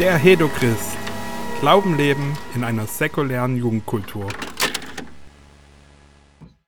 [0.00, 0.98] Der Hedochrist.
[1.60, 4.26] Glauben leben in einer säkulären Jugendkultur.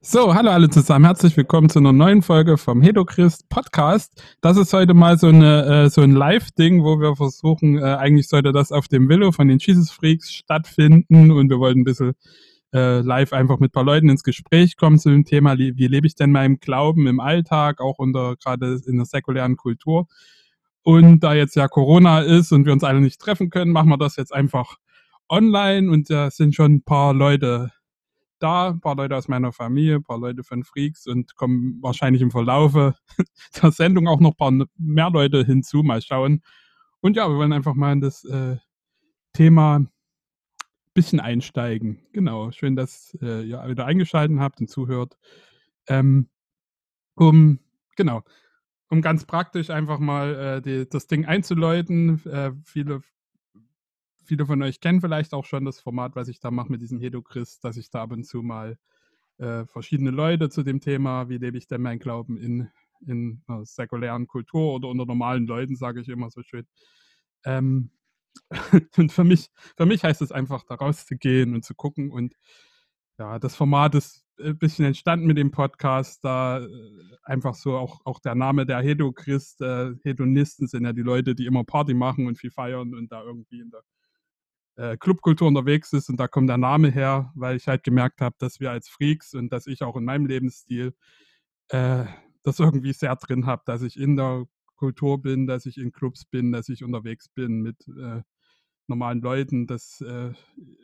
[0.00, 1.06] So, hallo alle zusammen.
[1.06, 4.22] Herzlich willkommen zu einer neuen Folge vom Hedochrist Podcast.
[4.42, 8.28] Das ist heute mal so, eine, äh, so ein Live-Ding, wo wir versuchen, äh, eigentlich
[8.28, 12.12] sollte das auf dem Willow von den Jesus Freaks stattfinden und wir wollten ein bisschen
[12.72, 16.06] äh, live einfach mit ein paar Leuten ins Gespräch kommen zu dem Thema, wie lebe
[16.06, 20.06] ich denn meinem Glauben im Alltag, auch unter gerade in der säkulären Kultur.
[20.86, 23.98] Und da jetzt ja Corona ist und wir uns alle nicht treffen können, machen wir
[23.98, 24.76] das jetzt einfach
[25.28, 27.72] online und da sind schon ein paar Leute
[28.38, 32.22] da, ein paar Leute aus meiner Familie, ein paar Leute von Freaks und kommen wahrscheinlich
[32.22, 32.94] im Verlaufe
[33.60, 36.44] der Sendung auch noch ein paar mehr Leute hinzu, mal schauen.
[37.00, 38.58] Und ja, wir wollen einfach mal in das äh,
[39.32, 39.90] Thema ein
[40.94, 41.98] bisschen einsteigen.
[42.12, 45.18] Genau, schön, dass äh, ihr wieder eingeschaltet habt und zuhört.
[45.88, 46.28] Ähm,
[47.16, 47.58] um,
[47.96, 48.22] genau,
[48.88, 52.24] um ganz praktisch einfach mal äh, die, das Ding einzuläuten.
[52.26, 53.02] Äh, viele,
[54.24, 57.00] viele von euch kennen vielleicht auch schon das Format, was ich da mache mit diesem
[57.00, 58.78] Hedochrist, dass ich da ab und zu mal
[59.38, 62.68] äh, verschiedene Leute zu dem Thema, wie lebe ich denn mein Glauben in,
[63.06, 66.66] in einer säkulären Kultur oder unter normalen Leuten, sage ich immer so schön.
[67.44, 67.90] Ähm,
[68.96, 72.10] und für mich, für mich heißt es einfach, da rauszugehen und zu gucken.
[72.10, 72.34] Und
[73.18, 76.68] ja, das Format ist ein bisschen entstanden mit dem Podcast, da äh,
[77.22, 81.46] einfach so auch, auch der Name der Hedochrist, äh, Hedonisten sind ja die Leute, die
[81.46, 83.82] immer Party machen und viel feiern und da irgendwie in der
[84.76, 88.36] äh, Clubkultur unterwegs ist und da kommt der Name her, weil ich halt gemerkt habe,
[88.38, 90.94] dass wir als Freaks und dass ich auch in meinem Lebensstil
[91.68, 92.04] äh,
[92.42, 94.44] das irgendwie sehr drin habe, dass ich in der
[94.76, 98.22] Kultur bin, dass ich in Clubs bin, dass ich unterwegs bin mit äh,
[98.86, 100.32] normalen Leuten, dass äh,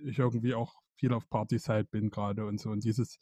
[0.05, 3.19] ich irgendwie auch viel auf Partys halt bin gerade und so und dieses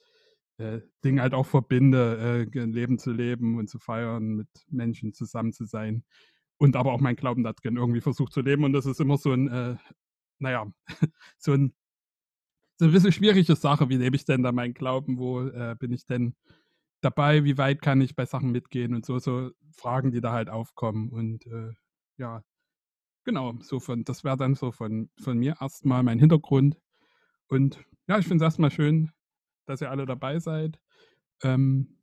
[0.59, 5.15] äh, Ding halt auch verbinde, äh, ein Leben zu leben und zu feiern, mit Menschen
[5.15, 6.05] zusammen zu sein
[6.61, 8.65] und aber auch mein Glauben da drin irgendwie versucht zu leben.
[8.65, 9.77] Und das ist immer so ein, äh,
[10.39, 10.71] naja,
[11.39, 11.75] so ein,
[12.79, 13.89] so ein bisschen schwierige Sache.
[13.89, 15.19] Wie lebe ich denn da meinen Glauben?
[15.19, 16.35] Wo äh, bin ich denn
[17.01, 17.45] dabei?
[17.45, 18.95] Wie weit kann ich bei Sachen mitgehen?
[18.95, 21.09] Und so, so Fragen, die da halt aufkommen.
[21.09, 21.71] Und äh,
[22.19, 22.45] ja,
[23.25, 26.77] genau, so von, das wäre dann so von, von mir erstmal mein Hintergrund.
[27.51, 29.11] Und ja, ich finde es erstmal schön,
[29.67, 30.79] dass ihr alle dabei seid.
[31.43, 31.99] Ähm,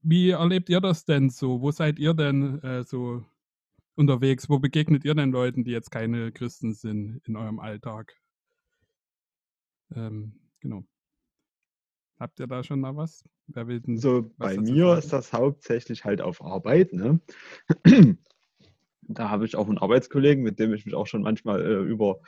[0.00, 1.60] wie erlebt ihr das denn so?
[1.60, 3.24] Wo seid ihr denn äh, so
[3.96, 4.48] unterwegs?
[4.48, 8.14] Wo begegnet ihr denn Leuten, die jetzt keine Christen sind in eurem Alltag?
[9.94, 10.84] Ähm, genau.
[12.18, 13.24] Habt ihr da schon mal was?
[13.46, 16.94] Wer will denn so, bei mir ist das hauptsächlich halt auf Arbeit.
[16.94, 17.20] Ne?
[19.02, 22.20] da habe ich auch einen Arbeitskollegen, mit dem ich mich auch schon manchmal äh, über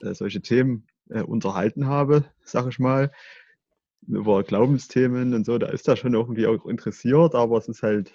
[0.00, 3.10] äh, solche Themen äh, unterhalten habe, sag ich mal
[4.06, 8.12] über Glaubensthemen und so, da ist er schon irgendwie auch interessiert, aber es ist halt,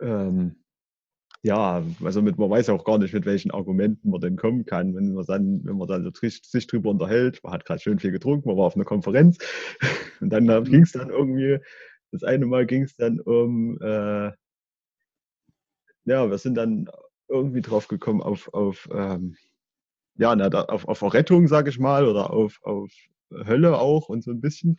[0.00, 0.56] ähm,
[1.42, 4.94] ja, also mit, man weiß auch gar nicht, mit welchen Argumenten man denn kommen kann,
[4.94, 8.12] wenn man dann, wenn man dann so sich drüber unterhält, man hat gerade schön viel
[8.12, 9.38] getrunken, man war auf einer Konferenz
[10.20, 10.64] und dann mhm.
[10.64, 11.58] ging es dann irgendwie,
[12.10, 14.32] das eine Mal ging es dann um, äh,
[16.06, 16.88] ja, wir sind dann
[17.28, 19.36] irgendwie drauf gekommen auf, auf ähm,
[20.16, 22.90] ja, na, da, auf, auf Rettung, sage ich mal, oder auf, auf
[23.30, 24.76] Hölle auch und so ein bisschen.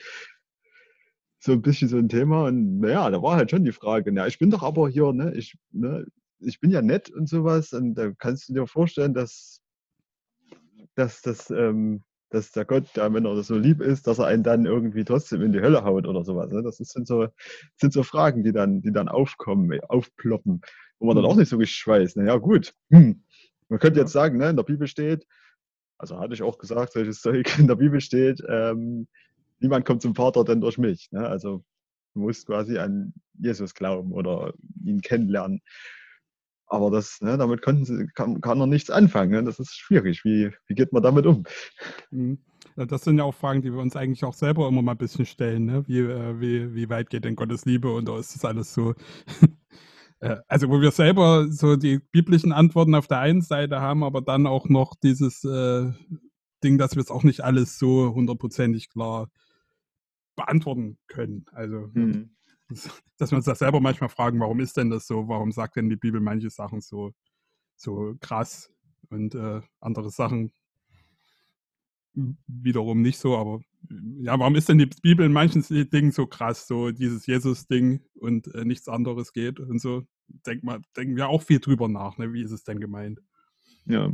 [1.39, 2.45] So ein bisschen so ein Thema.
[2.47, 5.33] Und naja, da war halt schon die Frage, na, ich bin doch aber hier, ne,
[5.35, 6.05] ich, ne,
[6.39, 7.73] ich bin ja nett und sowas.
[7.73, 9.61] Und da kannst du dir vorstellen, dass,
[10.95, 14.43] dass, dass, ähm, dass der Gott, der, wenn er so lieb ist, dass er einen
[14.43, 16.51] dann irgendwie trotzdem in die Hölle haut oder sowas.
[16.51, 16.63] Ne?
[16.63, 17.27] Das sind so,
[17.79, 20.61] sind so Fragen, die dann, die dann aufkommen, aufploppen,
[20.99, 21.41] wo man dann auch mhm.
[21.41, 22.15] nicht so richtig weiß.
[22.15, 22.73] Naja, gut.
[22.89, 23.23] Hm.
[23.75, 25.27] Man könnte jetzt sagen, ne, in der Bibel steht,
[25.97, 29.05] also hatte ich auch gesagt, solches Zeug in der Bibel steht, ähm,
[29.59, 31.11] niemand kommt zum Vater denn durch mich.
[31.11, 31.27] Ne?
[31.27, 31.61] Also
[32.13, 34.53] du musst quasi an Jesus glauben oder
[34.85, 35.59] ihn kennenlernen.
[36.67, 39.31] Aber das, ne, damit sie, kann, kann er nichts anfangen.
[39.31, 39.43] Ne?
[39.43, 40.23] Das ist schwierig.
[40.23, 41.43] Wie, wie geht man damit um?
[42.11, 42.37] Mhm.
[42.77, 45.25] Das sind ja auch Fragen, die wir uns eigentlich auch selber immer mal ein bisschen
[45.25, 45.65] stellen.
[45.65, 45.85] Ne?
[45.85, 48.95] Wie, äh, wie, wie weit geht denn Gottes Liebe und ist das alles so
[50.47, 54.47] also wo wir selber so die biblischen Antworten auf der einen Seite haben, aber dann
[54.47, 55.91] auch noch dieses äh,
[56.63, 59.29] Ding, dass wir es auch nicht alles so hundertprozentig klar
[60.35, 61.45] beantworten können.
[61.51, 62.31] Also, mhm.
[63.17, 65.27] dass, wir uns das selber manchmal fragen, warum ist denn das so?
[65.27, 67.11] Warum sagt denn die Bibel manche Sachen so,
[67.75, 68.71] so krass
[69.09, 70.51] und äh, andere Sachen
[72.47, 73.61] wiederum nicht so, aber
[74.19, 78.53] ja, warum ist denn die Bibel in manchen Dingen so krass, so dieses Jesus-Ding und
[78.53, 80.03] äh, nichts anderes geht und so?
[80.45, 82.33] Denk mal, denken wir auch viel drüber nach, ne?
[82.33, 83.19] wie ist es denn gemeint?
[83.85, 84.13] Ja.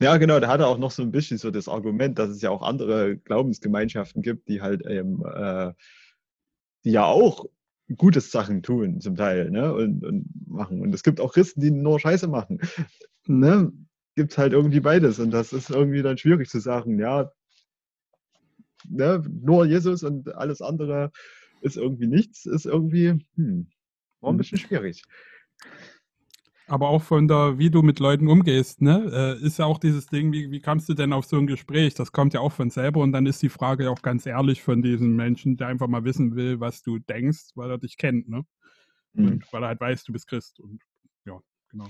[0.00, 2.42] Ja, genau, da hat er auch noch so ein bisschen so das Argument, dass es
[2.42, 5.72] ja auch andere Glaubensgemeinschaften gibt, die halt eben, äh,
[6.84, 7.46] die ja auch
[7.96, 10.80] gutes Sachen tun zum Teil, ne, und, und machen.
[10.80, 12.58] Und es gibt auch Christen, die nur Scheiße machen.
[13.26, 13.72] Ne?
[14.14, 15.18] gibt es halt irgendwie beides.
[15.18, 17.30] Und das ist irgendwie dann schwierig zu sagen, ja,
[18.88, 21.10] ne, nur Jesus und alles andere
[21.60, 23.68] ist irgendwie nichts, ist irgendwie, hm,
[24.20, 24.38] war ein hm.
[24.38, 25.02] bisschen schwierig.
[26.66, 30.06] Aber auch von der, wie du mit Leuten umgehst, ne, äh, ist ja auch dieses
[30.06, 31.94] Ding, wie, wie kamst du denn auf so ein Gespräch?
[31.94, 34.80] Das kommt ja auch von selber und dann ist die Frage auch ganz ehrlich von
[34.80, 38.44] diesem Menschen, der einfach mal wissen will, was du denkst, weil er dich kennt, ne?
[39.12, 39.26] Mhm.
[39.26, 40.80] Und weil er halt weiß, du bist Christ und
[41.26, 41.38] ja,
[41.68, 41.88] genau.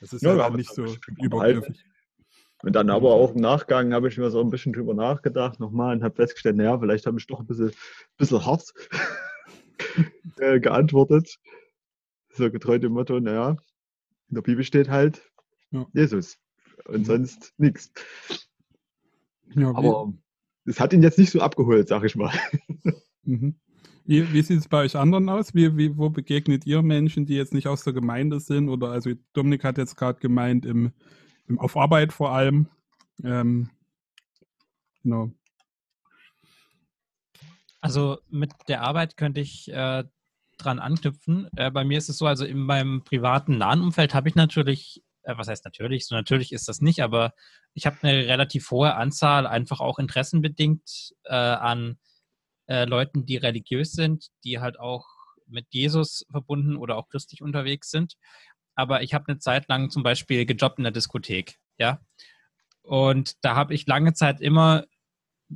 [0.00, 1.84] Das ist ja, halt nicht so übergriffig.
[2.62, 5.96] Und dann aber auch im Nachgang habe ich mir so ein bisschen drüber nachgedacht nochmal
[5.96, 7.72] und habe festgestellt, naja, vielleicht habe ich doch ein bisschen,
[8.16, 8.74] bisschen hart
[10.38, 11.38] äh, geantwortet.
[12.32, 13.56] So getreu dem Motto, naja,
[14.28, 15.22] in der Bibel steht halt
[15.70, 15.86] ja.
[15.92, 16.38] Jesus
[16.86, 17.04] und mhm.
[17.04, 17.92] sonst nichts.
[19.54, 20.12] Ja, aber
[20.64, 22.32] es hat ihn jetzt nicht so abgeholt, sag ich mal.
[23.22, 23.56] Mhm.
[24.04, 25.54] Wie, wie sieht es bei euch anderen aus?
[25.54, 28.70] Wie, wie, wo begegnet ihr Menschen, die jetzt nicht aus der Gemeinde sind?
[28.70, 30.92] Oder also Dominik hat jetzt gerade gemeint, im,
[31.56, 32.68] auf Arbeit vor allem.
[33.24, 33.70] Ähm,
[35.02, 35.30] genau.
[37.80, 40.04] Also mit der Arbeit könnte ich äh,
[40.58, 41.48] dran anknüpfen.
[41.56, 45.02] Äh, bei mir ist es so, also in meinem privaten nahen Umfeld habe ich natürlich,
[45.22, 47.32] äh, was heißt natürlich, so natürlich ist das nicht, aber
[47.74, 51.98] ich habe eine relativ hohe Anzahl, einfach auch interessenbedingt äh, an
[52.66, 55.06] äh, Leuten, die religiös sind, die halt auch
[55.46, 58.14] mit Jesus verbunden oder auch christlich unterwegs sind.
[58.78, 62.00] Aber ich habe eine Zeit lang zum Beispiel gejobbt in der Diskothek, ja.
[62.82, 64.84] Und da habe ich lange Zeit immer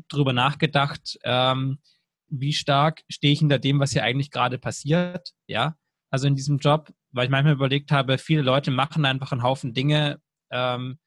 [0.09, 1.79] drüber nachgedacht, ähm,
[2.27, 5.77] wie stark stehe ich hinter dem, was hier eigentlich gerade passiert, ja.
[6.11, 9.73] Also in diesem Job, weil ich manchmal überlegt habe, viele Leute machen einfach einen Haufen
[9.73, 10.21] Dinge,
[10.51, 10.99] ähm,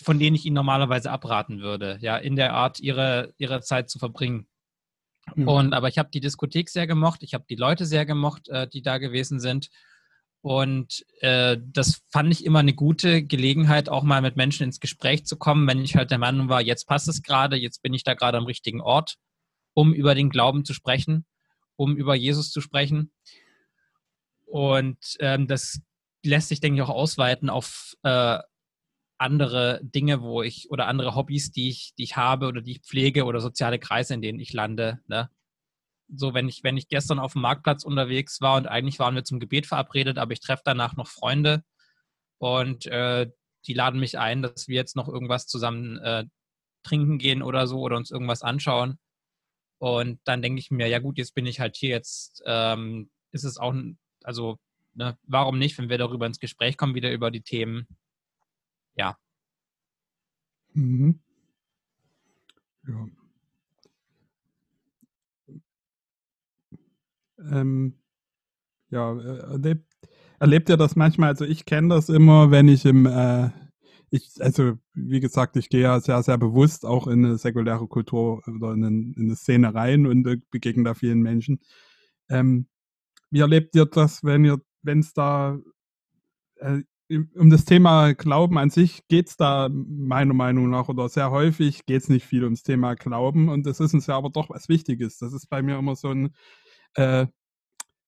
[0.00, 3.98] von denen ich ihnen normalerweise abraten würde, ja, in der Art, ihre, ihre Zeit zu
[3.98, 4.46] verbringen.
[5.34, 5.48] Mhm.
[5.48, 8.68] Und aber ich habe die Diskothek sehr gemocht, ich habe die Leute sehr gemocht, äh,
[8.68, 9.68] die da gewesen sind.
[10.42, 15.26] Und äh, das fand ich immer eine gute Gelegenheit, auch mal mit Menschen ins Gespräch
[15.26, 18.04] zu kommen, wenn ich halt der Meinung war, jetzt passt es gerade, jetzt bin ich
[18.04, 19.16] da gerade am richtigen Ort,
[19.74, 21.26] um über den Glauben zu sprechen,
[21.76, 23.12] um über Jesus zu sprechen.
[24.46, 25.80] Und ähm, das
[26.24, 28.38] lässt sich, denke ich, auch ausweiten auf äh,
[29.18, 32.80] andere Dinge, wo ich oder andere Hobbys, die ich, die ich habe oder die ich
[32.80, 35.00] pflege oder soziale Kreise, in denen ich lande.
[35.06, 35.28] Ne?
[36.14, 39.24] So, wenn ich, wenn ich gestern auf dem Marktplatz unterwegs war und eigentlich waren wir
[39.24, 41.62] zum Gebet verabredet, aber ich treffe danach noch Freunde
[42.38, 43.30] und äh,
[43.66, 46.24] die laden mich ein, dass wir jetzt noch irgendwas zusammen äh,
[46.82, 48.98] trinken gehen oder so oder uns irgendwas anschauen.
[49.78, 53.44] Und dann denke ich mir, ja gut, jetzt bin ich halt hier, jetzt ähm, ist
[53.44, 53.74] es auch,
[54.24, 54.58] also
[54.94, 57.86] ne, warum nicht, wenn wir darüber ins Gespräch kommen, wieder über die Themen,
[58.94, 59.16] ja.
[60.72, 61.20] Mhm.
[62.86, 63.06] Ja.
[67.50, 68.00] Ähm,
[68.90, 69.86] ja, äh, erlebt,
[70.38, 71.30] erlebt ihr das manchmal?
[71.30, 73.50] Also ich kenne das immer, wenn ich im, äh,
[74.10, 78.42] ich, also wie gesagt, ich gehe ja sehr, sehr bewusst auch in eine säkuläre Kultur
[78.46, 81.60] oder in, in eine Szene rein und äh, begegne da vielen Menschen.
[82.28, 82.66] Ähm,
[83.30, 85.58] wie erlebt ihr das, wenn ihr, wenn es da
[86.56, 86.82] äh,
[87.36, 91.84] um das Thema Glauben an sich geht es da meiner Meinung nach oder sehr häufig
[91.84, 94.68] geht es nicht viel ums Thema Glauben und das ist uns ja aber doch was
[94.68, 95.18] Wichtiges.
[95.18, 96.34] Das ist bei mir immer so ein
[96.94, 97.26] äh,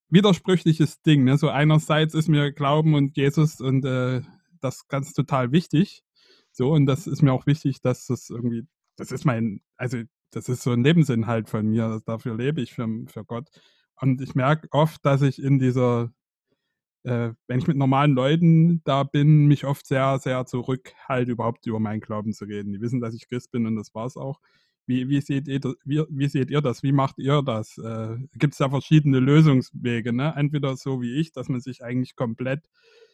[0.09, 1.23] widersprüchliches Ding.
[1.23, 1.37] Ne?
[1.37, 4.21] So einerseits ist mir Glauben und Jesus und äh,
[4.61, 6.03] das ganz total wichtig.
[6.51, 9.99] So, und das ist mir auch wichtig, dass das irgendwie, das ist mein, also
[10.31, 13.49] das ist so ein Lebensinhalt von mir, dafür lebe ich für, für Gott.
[13.99, 16.11] Und ich merke oft, dass ich in dieser
[17.03, 21.79] äh, wenn ich mit normalen Leuten da bin, mich oft sehr, sehr zurückhalte, überhaupt über
[21.79, 22.71] meinen Glauben zu reden.
[22.71, 24.39] Die wissen, dass ich Christ bin und das war es auch.
[24.85, 26.83] Wie, wie, seht ihr, wie, wie, seht ihr das?
[26.83, 27.77] Wie macht ihr das?
[27.77, 30.11] Äh, Gibt es da verschiedene Lösungswege?
[30.13, 30.33] Ne?
[30.35, 32.67] Entweder so wie ich, dass man sich eigentlich komplett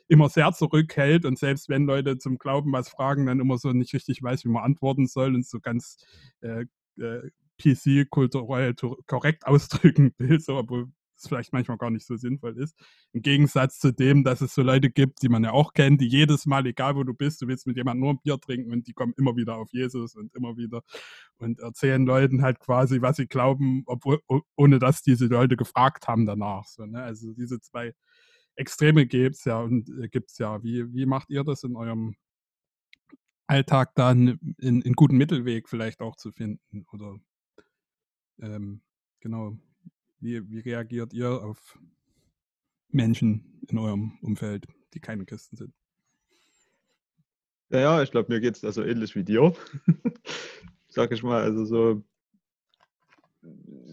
[0.07, 3.93] immer sehr zurückhält und selbst wenn Leute zum Glauben was fragen, dann immer so nicht
[3.93, 5.97] richtig weiß, wie man antworten soll und so ganz
[6.41, 6.65] äh,
[6.99, 7.29] äh,
[7.61, 8.73] PC-kulturell
[9.05, 10.87] korrekt ausdrücken will, so, obwohl
[11.19, 12.75] es vielleicht manchmal gar nicht so sinnvoll ist.
[13.13, 16.07] Im Gegensatz zu dem, dass es so Leute gibt, die man ja auch kennt, die
[16.07, 18.87] jedes Mal, egal wo du bist, du willst mit jemandem nur ein Bier trinken und
[18.87, 20.81] die kommen immer wieder auf Jesus und immer wieder
[21.37, 24.19] und erzählen Leuten halt quasi, was sie glauben, obwohl,
[24.55, 26.65] ohne dass diese Leute gefragt haben danach.
[26.65, 27.01] So, ne?
[27.03, 27.93] Also diese zwei
[28.55, 30.61] Extreme gibt es ja und äh, gibt es ja.
[30.63, 32.15] Wie, wie macht ihr das in eurem
[33.47, 36.85] Alltag dann in, in guten Mittelweg vielleicht auch zu finden?
[36.91, 37.19] Oder
[38.41, 38.81] ähm,
[39.21, 39.57] genau.
[40.19, 41.79] Wie, wie reagiert ihr auf
[42.89, 45.73] Menschen in eurem Umfeld, die keine Christen sind?
[47.69, 49.53] Ja, ja, ich glaube, mir geht es also ähnlich wie dir.
[50.89, 52.03] Sag ich mal, also so,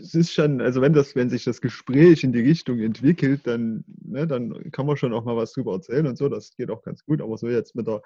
[0.01, 3.85] es ist schon, also wenn das, wenn sich das Gespräch in die Richtung entwickelt, dann,
[4.03, 6.83] ne, dann kann man schon auch mal was drüber erzählen und so, das geht auch
[6.83, 8.03] ganz gut, aber so jetzt mit der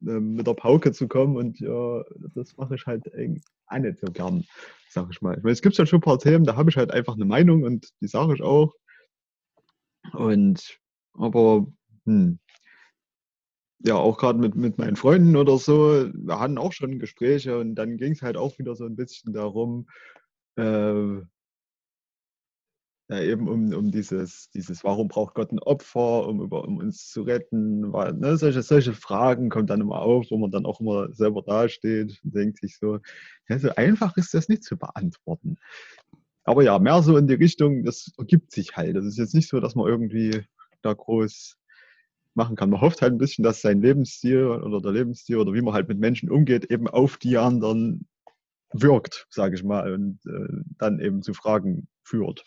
[0.00, 3.04] mit der Pauke zu kommen und ja, das mache ich halt
[3.66, 4.44] auch nicht so gern,
[4.90, 5.36] sag ich mal.
[5.36, 7.24] Ich meine, es gibt ja schon ein paar Themen, da habe ich halt einfach eine
[7.24, 8.74] Meinung und die sage ich auch.
[10.12, 10.78] Und
[11.14, 11.66] aber
[12.06, 12.38] hm,
[13.80, 17.74] ja, auch gerade mit, mit meinen Freunden oder so, wir hatten auch schon Gespräche und
[17.76, 19.88] dann ging es halt auch wieder so ein bisschen darum,
[20.56, 21.20] äh,
[23.08, 27.08] ja, eben um, um dieses, dieses, warum braucht Gott ein Opfer, um, über, um uns
[27.08, 30.80] zu retten, weil, ne, solche, solche Fragen kommen dann immer auf, wo man dann auch
[30.80, 32.98] immer selber dasteht und denkt sich so,
[33.48, 35.56] ja, so einfach ist das nicht zu beantworten.
[36.44, 38.96] Aber ja, mehr so in die Richtung, das ergibt sich halt.
[38.96, 40.42] Das ist jetzt nicht so, dass man irgendwie
[40.82, 41.56] da groß
[42.34, 42.70] machen kann.
[42.70, 45.88] Man hofft halt ein bisschen, dass sein Lebensstil oder der Lebensstil oder wie man halt
[45.88, 48.06] mit Menschen umgeht, eben auf die anderen
[48.72, 52.44] wirkt, sage ich mal, und äh, dann eben zu Fragen führt.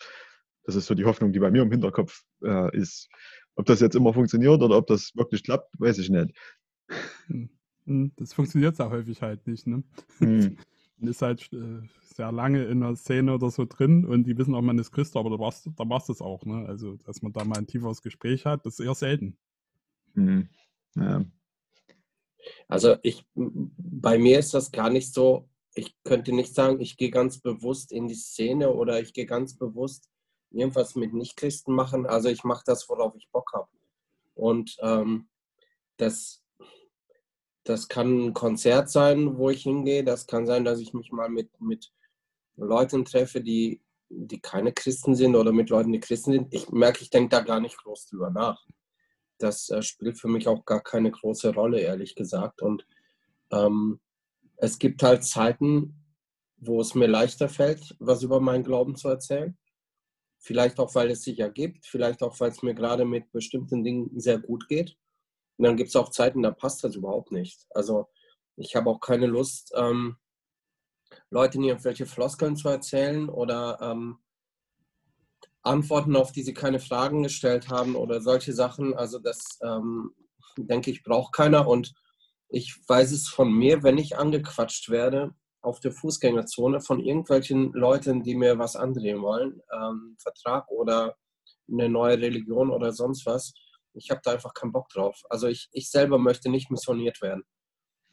[0.64, 3.08] Das ist so die Hoffnung, die bei mir im Hinterkopf äh, ist.
[3.54, 6.36] Ob das jetzt immer funktioniert oder ob das wirklich klappt, weiß ich nicht.
[7.26, 7.50] Hm.
[7.84, 9.66] Hm, das funktioniert ja häufig halt nicht.
[9.66, 9.82] Ne?
[10.18, 10.56] Hm.
[10.98, 11.80] Man ist halt äh,
[12.14, 15.16] sehr lange in der Szene oder so drin und die wissen auch, man ist Christ,
[15.16, 16.44] aber da war es da das auch.
[16.44, 16.64] Ne?
[16.68, 19.36] Also, dass man da mal ein tieferes Gespräch hat, das ist eher selten.
[20.14, 20.48] Mhm.
[20.94, 21.24] Ja.
[22.68, 27.10] Also ich, bei mir ist das gar nicht so, ich könnte nicht sagen, ich gehe
[27.10, 30.08] ganz bewusst in die Szene oder ich gehe ganz bewusst
[30.52, 32.06] irgendwas mit Nichtchristen machen.
[32.06, 33.68] Also ich mache das, worauf ich Bock habe.
[34.34, 35.28] Und ähm,
[35.96, 36.42] das,
[37.64, 40.04] das kann ein Konzert sein, wo ich hingehe.
[40.04, 41.92] Das kann sein, dass ich mich mal mit, mit
[42.56, 46.54] Leuten treffe, die, die keine Christen sind oder mit Leuten, die Christen sind.
[46.54, 48.66] Ich merke, ich denke da gar nicht groß drüber nach
[49.42, 52.62] das äh, spielt für mich auch gar keine große Rolle, ehrlich gesagt.
[52.62, 52.86] Und
[53.50, 54.00] ähm,
[54.56, 56.04] es gibt halt Zeiten,
[56.56, 59.56] wo es mir leichter fällt, was über meinen Glauben zu erzählen.
[60.44, 64.10] Vielleicht auch, weil es sich ergibt, vielleicht auch, weil es mir gerade mit bestimmten Dingen
[64.18, 64.96] sehr gut geht.
[65.56, 67.64] Und dann gibt es auch Zeiten, da passt das überhaupt nicht.
[67.70, 68.08] Also
[68.56, 70.16] ich habe auch keine Lust, ähm,
[71.30, 74.18] Leuten irgendwelche Floskeln zu erzählen oder ähm,
[75.62, 78.94] Antworten, auf die sie keine Fragen gestellt haben oder solche Sachen.
[78.94, 80.12] Also das, ähm,
[80.56, 81.68] denke ich, braucht keiner.
[81.68, 81.94] Und
[82.48, 88.22] ich weiß es von mir, wenn ich angequatscht werde auf der Fußgängerzone von irgendwelchen Leuten,
[88.22, 91.16] die mir was andrehen wollen, ähm, Vertrag oder
[91.70, 93.54] eine neue Religion oder sonst was.
[93.94, 95.22] Ich habe da einfach keinen Bock drauf.
[95.30, 97.44] Also ich, ich selber möchte nicht missioniert werden.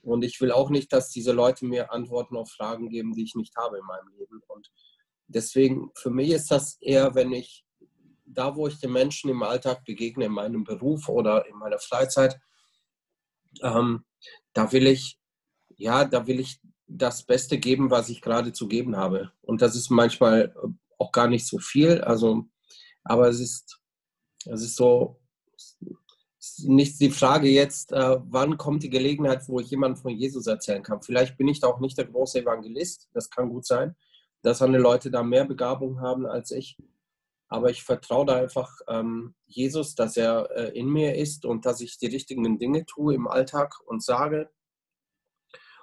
[0.01, 3.35] Und ich will auch nicht, dass diese Leute mir Antworten auf Fragen geben, die ich
[3.35, 4.41] nicht habe in meinem Leben.
[4.47, 4.71] Und
[5.27, 7.65] deswegen, für mich ist das eher, wenn ich
[8.25, 12.39] da, wo ich den Menschen im Alltag begegne, in meinem Beruf oder in meiner Freizeit,
[13.61, 14.05] ähm,
[14.53, 15.19] da will ich,
[15.75, 19.31] ja, da will ich das Beste geben, was ich gerade zu geben habe.
[19.41, 20.53] Und das ist manchmal
[20.97, 22.01] auch gar nicht so viel.
[22.01, 22.45] Also,
[23.03, 23.79] aber es ist,
[24.45, 25.21] es ist so,
[26.63, 30.83] nicht die Frage jetzt, äh, wann kommt die Gelegenheit, wo ich jemandem von Jesus erzählen
[30.83, 31.01] kann.
[31.01, 33.95] Vielleicht bin ich da auch nicht der große Evangelist, das kann gut sein
[34.41, 36.77] dass andere Leute da mehr Begabung haben als ich.
[37.47, 41.81] Aber ich vertraue da einfach ähm, Jesus, dass er äh, in mir ist und dass
[41.81, 44.49] ich die richtigen Dinge tue im Alltag und sage.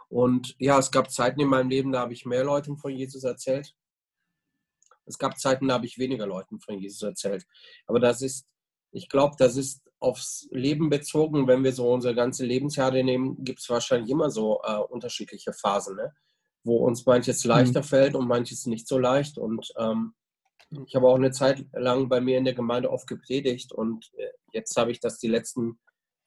[0.08, 3.25] Und ja, es gab Zeiten in meinem Leben, da habe ich mehr Leuten von Jesus
[3.25, 3.75] erzählt.
[5.04, 7.46] Es gab Zeiten, da habe ich weniger Leuten von Jesus erzählt.
[7.86, 8.46] Aber das ist,
[8.92, 11.46] ich glaube, das ist aufs Leben bezogen.
[11.46, 15.96] Wenn wir so unsere ganze Lebensjahre nehmen, gibt es wahrscheinlich immer so äh, unterschiedliche Phasen.
[15.96, 16.12] Ne?
[16.66, 17.84] wo uns manches leichter mhm.
[17.84, 19.38] fällt und manches nicht so leicht.
[19.38, 20.14] Und ähm,
[20.86, 24.26] ich habe auch eine Zeit lang bei mir in der Gemeinde oft gepredigt und äh,
[24.52, 25.78] jetzt habe ich das die letzten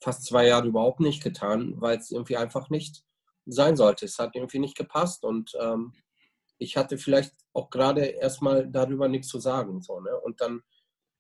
[0.02, 3.04] fast zwei Jahre überhaupt nicht getan, weil es irgendwie einfach nicht
[3.52, 4.06] sein sollte.
[4.06, 5.94] Es hat irgendwie nicht gepasst und ähm,
[6.58, 9.82] ich hatte vielleicht auch gerade erstmal darüber nichts zu sagen.
[9.82, 10.18] So, ne?
[10.20, 10.62] Und dann,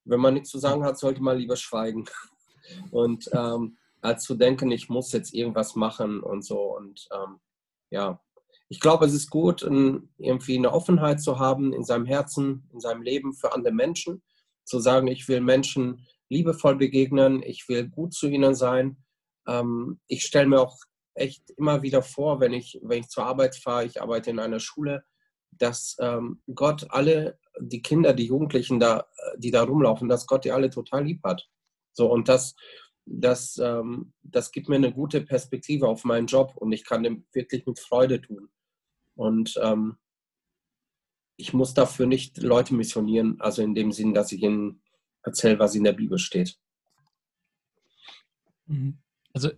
[0.04, 2.06] wenn man nichts zu sagen hat, sollte man lieber schweigen.
[2.92, 6.76] Und ähm, als zu denken, ich muss jetzt irgendwas machen und so.
[6.78, 7.40] Und ähm,
[7.90, 8.22] ja,
[8.70, 13.02] ich glaube, es ist gut, irgendwie eine Offenheit zu haben in seinem Herzen, in seinem
[13.02, 14.22] Leben für andere Menschen,
[14.64, 19.04] zu sagen, ich will Menschen liebevoll begegnen, ich will gut zu ihnen sein.
[19.48, 20.78] Ähm, ich stelle mir auch
[21.20, 24.60] echt immer wieder vor, wenn ich, wenn ich zur Arbeit fahre, ich arbeite in einer
[24.60, 25.04] Schule,
[25.52, 29.08] dass ähm, Gott alle die Kinder, die Jugendlichen, da,
[29.38, 31.48] die da rumlaufen, dass Gott die alle total lieb hat.
[31.92, 32.56] So, und das,
[33.06, 37.26] das, ähm, das gibt mir eine gute Perspektive auf meinen Job und ich kann dem
[37.34, 38.50] wirklich mit Freude tun.
[39.16, 39.98] Und ähm,
[41.36, 44.82] ich muss dafür nicht Leute missionieren, also in dem Sinn, dass ich ihnen
[45.24, 46.58] erzähle, was in der Bibel steht.
[48.68, 49.00] Mhm.
[49.34, 49.50] Also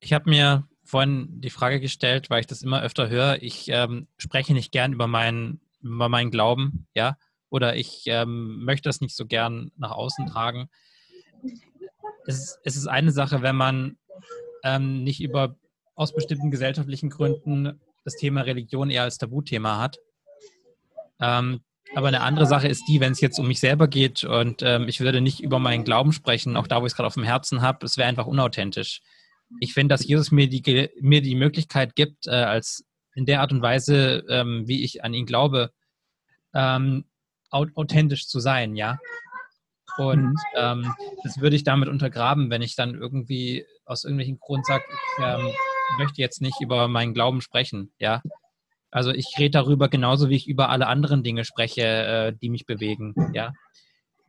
[0.00, 3.42] ich habe mir vorhin die Frage gestellt, weil ich das immer öfter höre.
[3.42, 7.16] Ich ähm, spreche nicht gern über mein über meinen Glauben, ja,
[7.48, 10.68] oder ich ähm, möchte das nicht so gern nach außen tragen.
[12.26, 13.96] Es, es ist eine Sache, wenn man
[14.62, 15.56] ähm, nicht über
[15.94, 19.98] aus bestimmten gesellschaftlichen Gründen das Thema Religion eher als Tabuthema hat.
[21.18, 21.60] Ähm,
[21.94, 24.86] aber eine andere Sache ist die, wenn es jetzt um mich selber geht und ähm,
[24.86, 27.24] ich würde nicht über meinen Glauben sprechen, auch da, wo ich es gerade auf dem
[27.24, 29.00] Herzen habe, es wäre einfach unauthentisch.
[29.58, 33.52] Ich finde, dass Jesus mir die, mir die Möglichkeit gibt, äh, als in der Art
[33.52, 35.72] und Weise, ähm, wie ich an ihn glaube,
[36.54, 37.04] ähm,
[37.50, 38.98] authentisch zu sein, ja.
[39.98, 40.36] Und mhm.
[40.56, 45.24] ähm, das würde ich damit untergraben, wenn ich dann irgendwie aus irgendwelchen Grund sage, ich
[45.24, 45.50] ähm,
[45.98, 48.22] möchte jetzt nicht über meinen Glauben sprechen, ja.
[48.92, 52.66] Also ich rede darüber genauso, wie ich über alle anderen Dinge spreche, äh, die mich
[52.66, 53.52] bewegen, ja.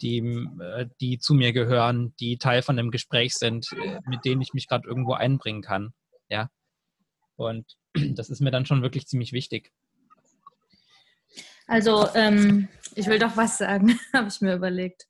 [0.02, 4.42] Die, äh, die zu mir gehören, die Teil von einem Gespräch sind, äh, mit denen
[4.42, 5.94] ich mich gerade irgendwo einbringen kann,
[6.30, 6.50] ja.
[7.36, 7.78] Und
[8.16, 9.72] das ist mir dann schon wirklich ziemlich wichtig.
[11.68, 15.08] Also, ähm, ich will doch was sagen, habe ich mir überlegt.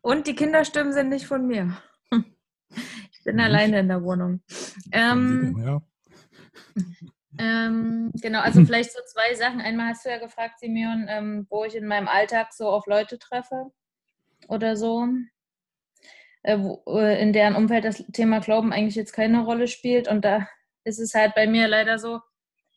[0.00, 1.76] Und die Kinderstimmen sind nicht von mir.
[3.12, 3.46] Ich bin nicht.
[3.46, 4.42] alleine in der Wohnung.
[4.92, 5.80] Ähm, ja.
[7.38, 9.62] ähm, genau, also vielleicht so zwei Sachen.
[9.62, 13.18] Einmal hast du ja gefragt, Simeon, ähm, wo ich in meinem Alltag so auf Leute
[13.18, 13.72] treffe
[14.48, 15.06] oder so,
[16.42, 20.08] äh, äh, in deren Umfeld das Thema Glauben eigentlich jetzt keine Rolle spielt.
[20.08, 20.48] Und da
[20.84, 22.20] ist es halt bei mir leider so,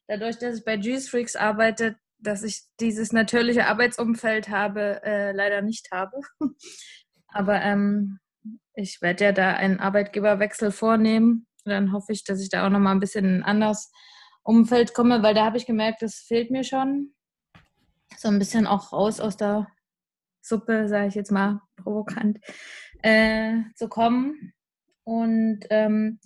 [0.08, 5.62] dadurch, dass ich bei Juice Freaks arbeite, dass ich dieses natürliche Arbeitsumfeld habe, äh, leider
[5.62, 6.22] nicht habe.
[7.28, 8.20] Aber ähm,
[8.74, 11.46] ich werde ja da einen Arbeitgeberwechsel vornehmen.
[11.66, 13.92] Dann hoffe ich, dass ich da auch nochmal ein bisschen anders
[14.44, 17.14] Umfeld komme, weil da habe ich gemerkt, das fehlt mir schon.
[18.18, 19.68] So ein bisschen auch raus aus der
[20.48, 22.40] Suppe, sage ich jetzt mal provokant,
[23.02, 24.54] äh, zu kommen.
[25.04, 26.20] Und ähm,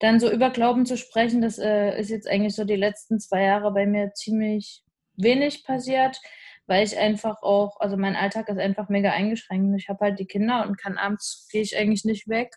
[0.00, 3.42] dann so über Glauben zu sprechen, das äh, ist jetzt eigentlich so die letzten zwei
[3.42, 4.84] Jahre bei mir ziemlich
[5.16, 6.20] wenig passiert,
[6.66, 9.80] weil ich einfach auch, also mein Alltag ist einfach mega eingeschränkt.
[9.80, 12.54] Ich habe halt die Kinder und kann abends gehe ich eigentlich nicht weg,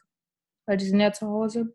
[0.68, 1.74] weil die sind ja zu Hause.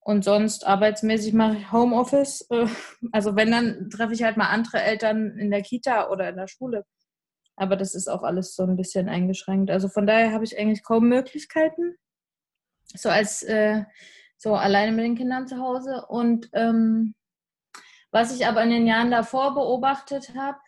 [0.00, 2.46] Und sonst arbeitsmäßig mache ich Homeoffice.
[2.50, 2.68] Äh,
[3.12, 6.48] also wenn, dann treffe ich halt mal andere Eltern in der Kita oder in der
[6.48, 6.86] Schule.
[7.56, 9.70] Aber das ist auch alles so ein bisschen eingeschränkt.
[9.70, 11.96] Also von daher habe ich eigentlich kaum Möglichkeiten.
[12.94, 13.84] So als äh,
[14.36, 16.04] so alleine mit den Kindern zu Hause.
[16.08, 17.14] Und ähm,
[18.10, 20.58] was ich aber in den Jahren davor beobachtet habe,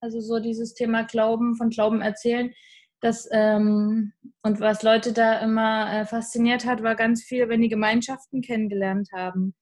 [0.00, 2.52] also so dieses Thema Glauben, von Glauben erzählen,
[3.00, 7.68] das, ähm, und was Leute da immer äh, fasziniert hat, war ganz viel, wenn die
[7.68, 9.54] Gemeinschaften kennengelernt haben.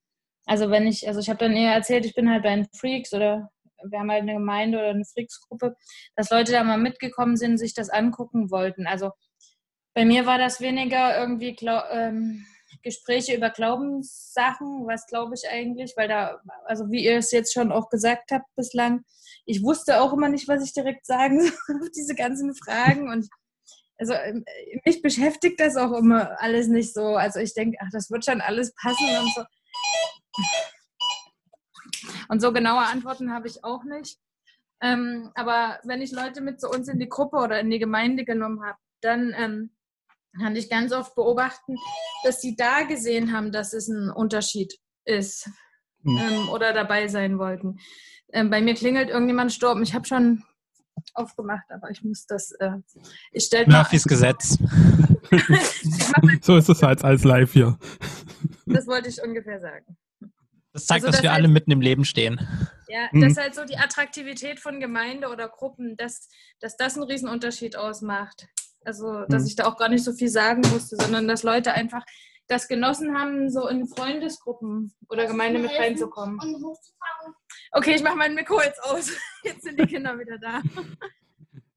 [0.46, 3.12] Also wenn ich, also ich habe dann eher erzählt, ich bin halt bei den Freaks
[3.12, 3.50] oder
[3.90, 5.76] wir haben halt eine Gemeinde oder eine Freaks-Gruppe,
[6.16, 8.86] dass Leute da mal mitgekommen sind, sich das angucken wollten.
[8.86, 9.12] Also
[9.94, 12.44] bei mir war das weniger irgendwie ähm,
[12.82, 17.72] Gespräche über Glaubenssachen, was glaube ich eigentlich, weil da, also wie ihr es jetzt schon
[17.72, 19.04] auch gesagt habt bislang,
[19.46, 23.28] ich wusste auch immer nicht, was ich direkt sagen soll auf diese ganzen Fragen und
[23.96, 24.44] also ähm,
[24.84, 27.14] mich beschäftigt das auch immer alles nicht so.
[27.14, 29.44] Also ich denke, ach, das wird schon alles passen und so.
[32.28, 34.18] Und so genaue Antworten habe ich auch nicht.
[34.80, 38.24] Ähm, aber wenn ich Leute mit zu uns in die Gruppe oder in die Gemeinde
[38.24, 39.70] genommen habe, dann ähm,
[40.38, 41.76] kann ich ganz oft beobachten,
[42.24, 45.48] dass sie da gesehen haben, dass es ein Unterschied ist
[46.02, 46.18] mhm.
[46.18, 47.78] ähm, oder dabei sein wollten.
[48.32, 49.82] Ähm, bei mir klingelt irgendjemand gestorben.
[49.82, 50.42] Ich habe schon
[51.14, 52.52] aufgemacht, aber ich muss das.
[52.52, 52.78] Äh,
[53.32, 54.58] ich stelle Murphys Gesetz.
[56.42, 57.78] so ist es halt als live hier.
[58.66, 59.96] Das wollte ich ungefähr sagen.
[60.74, 62.40] Das zeigt, also, dass wir halt, alle mitten im Leben stehen.
[62.88, 63.20] Ja, mhm.
[63.20, 66.28] das ist halt so die Attraktivität von Gemeinde oder Gruppen, dass,
[66.60, 68.48] dass das einen Riesenunterschied ausmacht.
[68.84, 69.48] Also, dass hm.
[69.48, 72.04] ich da auch gar nicht so viel sagen musste, sondern dass Leute einfach
[72.48, 76.38] das genossen haben, so in Freundesgruppen oder Gemeinde mit reinzukommen.
[77.72, 79.10] Okay, ich mache mein Mikro jetzt aus.
[79.44, 80.60] Jetzt sind die Kinder wieder da.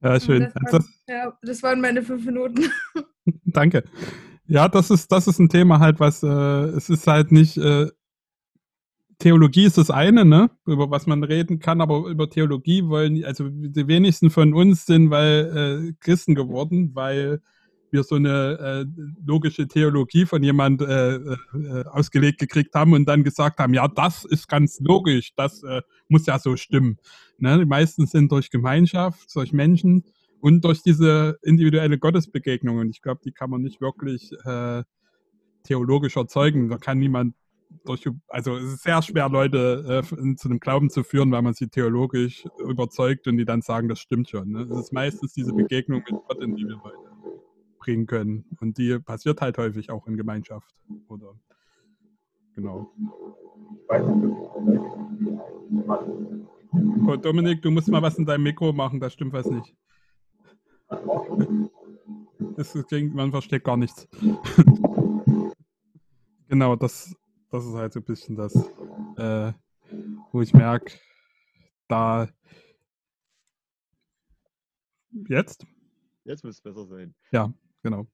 [0.02, 0.52] Ja, schön.
[0.54, 2.72] Das waren, ja, das waren meine fünf Minuten.
[3.46, 3.84] Danke.
[4.46, 7.88] Ja, das ist, das ist ein Thema halt, was, äh, es ist halt nicht, äh,
[9.19, 13.49] Theologie ist das eine, ne, über was man reden kann, aber über Theologie wollen, also
[13.49, 17.41] die wenigsten von uns sind weil äh, Christen geworden, weil
[17.89, 23.23] wir so eine äh, logische Theologie von jemand äh, äh, ausgelegt gekriegt haben und dann
[23.23, 26.97] gesagt haben, ja, das ist ganz logisch, das äh, muss ja so stimmen.
[27.39, 27.60] Ne?
[27.60, 30.03] Die meisten sind durch Gemeinschaft, durch Menschen
[30.39, 32.77] und durch diese individuelle Gottesbegegnung.
[32.77, 34.84] Und ich glaube, die kann man nicht wirklich äh,
[35.63, 36.69] theologisch erzeugen.
[36.69, 37.36] Da kann niemand
[37.86, 41.53] durch, also es ist sehr schwer, Leute äh, zu einem Glauben zu führen, weil man
[41.53, 44.49] sie theologisch überzeugt und die dann sagen, das stimmt schon.
[44.51, 44.62] Ne?
[44.62, 46.97] Es ist meistens diese Begegnung mit Gott, in die wir Leute
[47.80, 48.45] bringen können.
[48.60, 50.75] Und die passiert halt häufig auch in Gemeinschaft.
[51.08, 51.34] Oder
[52.56, 52.91] genau.
[57.08, 59.73] Oh, Dominik, du musst mal was in deinem Mikro machen, da stimmt was nicht.
[62.58, 64.08] Das klingt, man versteht gar nichts.
[66.49, 67.15] genau, das,
[67.52, 68.54] das ist halt so ein bisschen das,
[69.18, 69.54] äh,
[70.32, 70.94] wo ich merke,
[71.88, 72.28] da
[75.30, 75.66] jetzt?
[76.26, 77.16] Jetzt müsste es besser sein.
[77.32, 78.08] Ja, genau.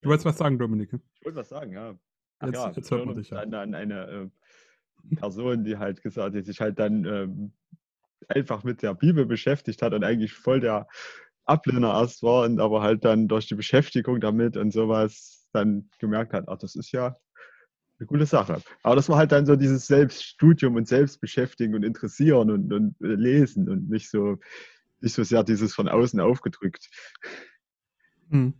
[0.00, 0.92] Du wolltest was sagen, Dominik?
[0.92, 1.96] Ich wollte was sagen, ja.
[2.38, 3.38] Ach jetzt, ja, jetzt hört man dich ja.
[3.38, 7.52] An, an eine äh, Person, die halt gesagt, die sich halt dann ähm,
[8.28, 10.88] einfach mit der Bibel beschäftigt hat und eigentlich voll der
[11.44, 16.32] Ablehner erst war und aber halt dann durch die Beschäftigung damit und sowas dann gemerkt
[16.32, 17.16] hat, ach, das ist ja
[17.98, 18.62] eine gute Sache.
[18.82, 23.68] Aber das war halt dann so dieses Selbststudium und Selbstbeschäftigen und Interessieren und, und Lesen
[23.68, 24.38] und nicht so,
[25.00, 26.88] nicht so sehr dieses von außen aufgedrückt.
[28.30, 28.54] Hm.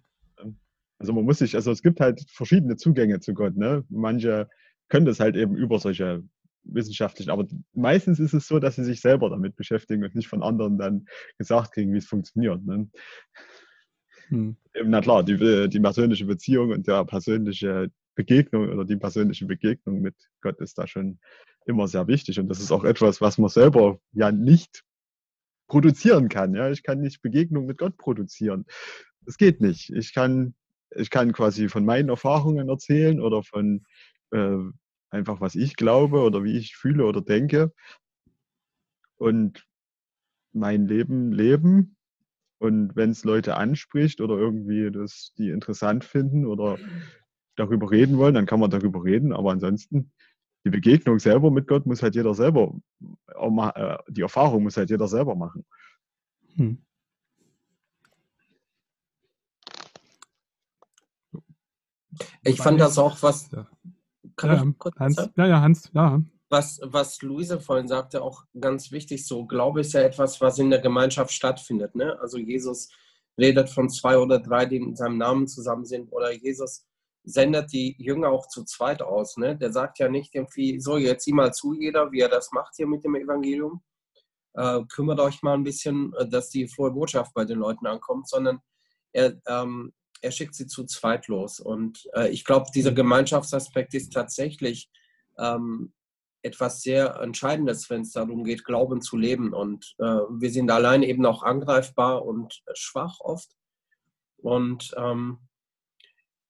[0.98, 3.56] Also man muss sich, also es gibt halt verschiedene Zugänge zu Gott.
[3.56, 3.84] Ne?
[3.88, 4.48] Manche
[4.88, 6.22] können das halt eben über solche
[6.62, 10.42] wissenschaftlichen, aber meistens ist es so, dass sie sich selber damit beschäftigen und nicht von
[10.42, 11.06] anderen dann
[11.38, 12.62] gesagt kriegen, wie es funktioniert.
[12.66, 12.90] Ne?
[14.30, 14.56] Hm.
[14.84, 20.14] Na klar, die, die persönliche Beziehung und der persönliche Begegnung oder die persönliche Begegnung mit
[20.40, 21.18] Gott ist da schon
[21.66, 22.38] immer sehr wichtig.
[22.38, 24.82] Und das ist auch etwas, was man selber ja nicht
[25.68, 26.54] produzieren kann.
[26.54, 26.70] Ja?
[26.70, 28.66] Ich kann nicht Begegnung mit Gott produzieren.
[29.22, 29.90] Das geht nicht.
[29.90, 30.54] Ich kann,
[30.90, 33.84] ich kann quasi von meinen Erfahrungen erzählen oder von
[34.32, 34.58] äh,
[35.10, 37.72] einfach, was ich glaube oder wie ich fühle oder denke.
[39.16, 39.66] Und
[40.52, 41.96] mein Leben leben.
[42.60, 46.76] Und wenn es Leute anspricht oder irgendwie das die interessant finden oder
[47.56, 49.32] darüber reden wollen, dann kann man darüber reden.
[49.32, 50.12] Aber ansonsten,
[50.66, 52.74] die Begegnung selber mit Gott muss halt jeder selber,
[53.26, 55.64] äh, die Erfahrung muss halt jeder selber machen.
[56.56, 56.84] Hm.
[62.42, 63.50] Ich fand das auch was.
[63.52, 63.66] Ja.
[64.42, 64.66] Ja,
[64.98, 66.22] Hans, ja, ja, Hans, ja.
[66.50, 70.70] Was, was Luise vorhin sagte, auch ganz wichtig, so Glaube ist ja etwas, was in
[70.70, 71.94] der Gemeinschaft stattfindet.
[71.94, 72.18] Ne?
[72.20, 72.90] Also Jesus
[73.38, 76.12] redet von zwei oder drei, die in seinem Namen zusammen sind.
[76.12, 76.84] Oder Jesus
[77.22, 79.36] sendet die Jünger auch zu zweit aus.
[79.36, 79.56] Ne?
[79.56, 82.74] Der sagt ja nicht irgendwie, so, jetzt sieh mal zu, jeder, wie er das macht
[82.76, 83.82] hier mit dem Evangelium.
[84.54, 88.28] Äh, kümmert euch mal ein bisschen, äh, dass die frohe Botschaft bei den Leuten ankommt,
[88.28, 88.60] sondern
[89.12, 91.60] er, ähm, er schickt sie zu zweit los.
[91.60, 94.90] Und äh, ich glaube, dieser Gemeinschaftsaspekt ist tatsächlich
[95.38, 95.92] ähm,
[96.42, 99.52] etwas sehr Entscheidendes, wenn es darum geht, Glauben zu leben.
[99.52, 103.50] Und äh, wir sind allein eben auch angreifbar und schwach oft.
[104.38, 105.38] Und ähm,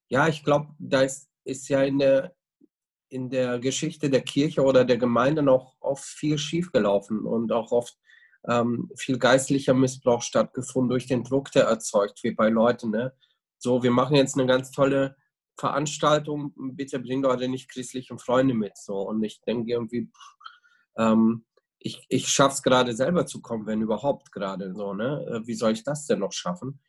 [0.09, 2.35] ja, ich glaube, da ist, ist ja in der,
[3.09, 7.98] in der Geschichte der Kirche oder der Gemeinde noch oft viel schiefgelaufen und auch oft
[8.48, 12.90] ähm, viel geistlicher Missbrauch stattgefunden durch den Druck, der erzeugt wird bei Leuten.
[12.90, 13.12] Ne?
[13.59, 15.16] So, wir machen jetzt eine ganz tolle
[15.60, 18.76] Veranstaltung, bitte bringt eure nicht christlichen Freunde mit.
[18.76, 20.10] So, und ich denke irgendwie,
[20.96, 21.44] ähm,
[21.78, 24.94] ich, ich schaffe es gerade selber zu kommen, wenn überhaupt gerade so.
[24.94, 25.26] Ne?
[25.30, 26.80] Äh, wie soll ich das denn noch schaffen?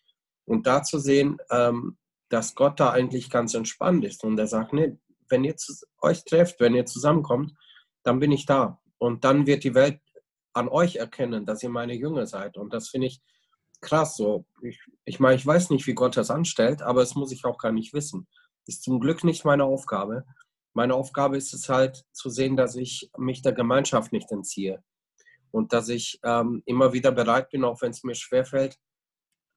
[0.46, 1.98] Und da zu sehen, ähm,
[2.30, 4.98] dass Gott da eigentlich ganz entspannt ist und er sagt, nee,
[5.30, 5.56] wenn ihr
[6.02, 7.54] euch trefft, wenn ihr zusammenkommt,
[8.04, 8.80] dann bin ich da.
[8.98, 10.00] Und dann wird die Welt
[10.54, 12.58] an euch erkennen, dass ihr meine Jünger seid.
[12.58, 13.22] Und das finde ich
[13.82, 14.16] krass.
[14.16, 17.46] So, ich, ich meine, ich weiß nicht, wie Gott das anstellt, aber es muss ich
[17.46, 18.28] auch gar nicht wissen.
[18.68, 20.26] Ist zum Glück nicht meine Aufgabe.
[20.74, 24.84] Meine Aufgabe ist es halt zu sehen, dass ich mich der Gemeinschaft nicht entziehe
[25.52, 28.80] und dass ich ähm, immer wieder bereit bin, auch wenn es mir schwerfällt,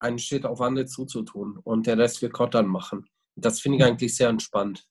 [0.01, 3.09] einen Schritt auf andere zuzutun und der Rest wird Gott dann machen.
[3.37, 4.87] Das finde ich eigentlich sehr entspannt.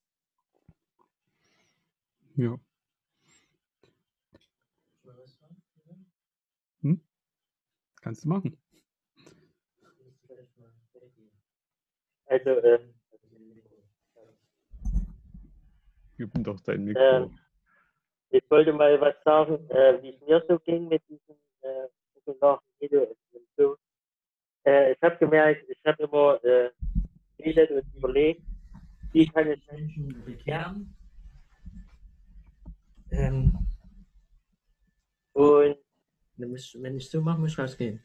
[2.36, 2.58] Ja.
[6.82, 7.02] Hm?
[8.02, 8.58] Kannst du machen.
[12.26, 12.94] Also, ähm,
[16.18, 17.02] Gib ihm doch dein Mikro.
[17.02, 17.40] Ähm,
[18.30, 21.88] ich wollte mal was sagen, äh, wie es mir so ging mit diesem äh,
[22.26, 23.78] und so
[24.66, 26.70] äh, ich habe gemerkt, ich habe immer äh,
[27.38, 28.42] geredet und überlegt,
[29.12, 30.96] wie kann ich Menschen bekehren.
[33.12, 33.54] Ähm,
[35.34, 35.78] und
[36.36, 38.02] wenn ich so mache, muss ich rausgehen.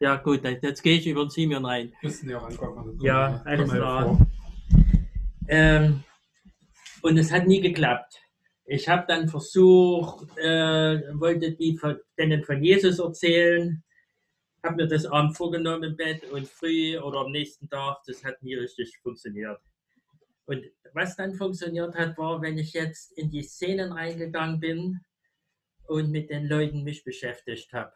[0.00, 1.92] Ja, gut, jetzt gehe ich über den Simeon rein.
[3.00, 4.18] Ja, alles klar.
[5.46, 6.04] Ähm,
[7.02, 8.20] und es hat nie geklappt.
[8.64, 13.82] Ich habe dann versucht, äh, wollte die von, denen von Jesus erzählen,
[14.62, 18.42] habe mir das Abend vorgenommen im Bett und früh oder am nächsten Tag, das hat
[18.42, 19.58] nie richtig funktioniert.
[20.46, 25.00] Und was dann funktioniert hat, war, wenn ich jetzt in die Szenen reingegangen bin
[25.86, 27.92] und mit den Leuten mich beschäftigt habe.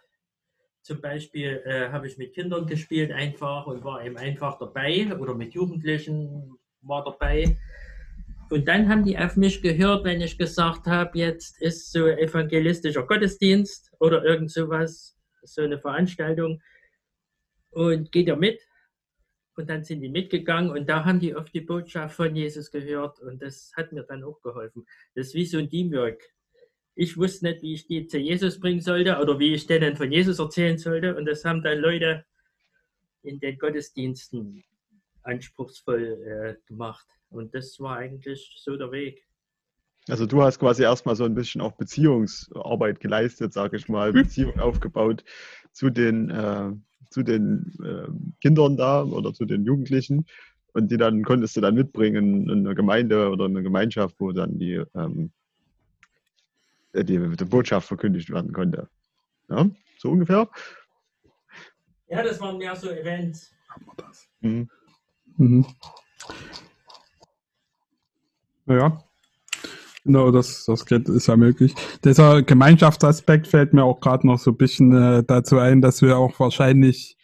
[0.82, 5.34] Zum Beispiel äh, habe ich mit Kindern gespielt einfach und war eben einfach dabei oder
[5.34, 7.56] mit Jugendlichen war dabei.
[8.54, 13.04] Und dann haben die auf mich gehört, wenn ich gesagt habe, jetzt ist so evangelistischer
[13.04, 16.62] Gottesdienst oder irgend sowas, so eine Veranstaltung.
[17.70, 18.60] Und geht ihr mit?
[19.56, 23.18] Und dann sind die mitgegangen und da haben die oft die Botschaft von Jesus gehört
[23.18, 24.86] und das hat mir dann auch geholfen.
[25.16, 26.22] Das ist wie so ein Teamwork.
[26.94, 30.12] Ich wusste nicht, wie ich die zu Jesus bringen sollte oder wie ich denen von
[30.12, 32.24] Jesus erzählen sollte und das haben dann Leute
[33.24, 34.62] in den Gottesdiensten
[35.24, 37.06] anspruchsvoll äh, gemacht.
[37.30, 39.26] Und das war eigentlich so der Weg.
[40.08, 44.22] Also du hast quasi erstmal so ein bisschen auch Beziehungsarbeit geleistet, sage ich mal, hm.
[44.22, 45.24] Beziehung aufgebaut
[45.72, 46.72] zu den, äh,
[47.10, 48.08] zu den äh,
[48.40, 50.26] Kindern da oder zu den Jugendlichen
[50.74, 54.58] und die dann konntest du dann mitbringen in eine Gemeinde oder eine Gemeinschaft, wo dann
[54.58, 55.32] die, ähm,
[56.94, 58.88] die, die Botschaft verkündigt werden konnte.
[59.48, 60.48] Ja, so ungefähr.
[62.08, 63.54] Ja, das waren ja so Events.
[64.40, 64.68] Mhm.
[65.36, 65.66] Mhm.
[68.66, 68.98] Ja,
[70.04, 71.74] genau, das, das geht, ist ja möglich.
[72.04, 76.16] Dieser Gemeinschaftsaspekt fällt mir auch gerade noch so ein bisschen äh, dazu ein, dass wir
[76.16, 77.16] auch wahrscheinlich,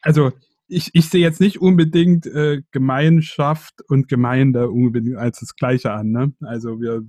[0.00, 0.32] also
[0.68, 6.12] ich, ich sehe jetzt nicht unbedingt äh, Gemeinschaft und Gemeinde unbedingt als das Gleiche an.
[6.12, 6.32] Ne?
[6.42, 7.02] Also wir,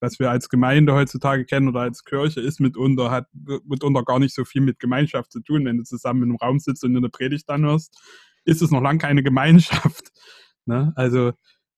[0.00, 3.26] was wir als Gemeinde heutzutage kennen oder als Kirche, ist mitunter, hat
[3.66, 5.66] mitunter gar nicht so viel mit Gemeinschaft zu tun.
[5.66, 7.94] Wenn du zusammen in einem Raum sitzt und eine Predigt dann hörst,
[8.46, 10.10] ist es noch lange keine Gemeinschaft.
[10.68, 10.92] Ne?
[10.96, 11.32] Also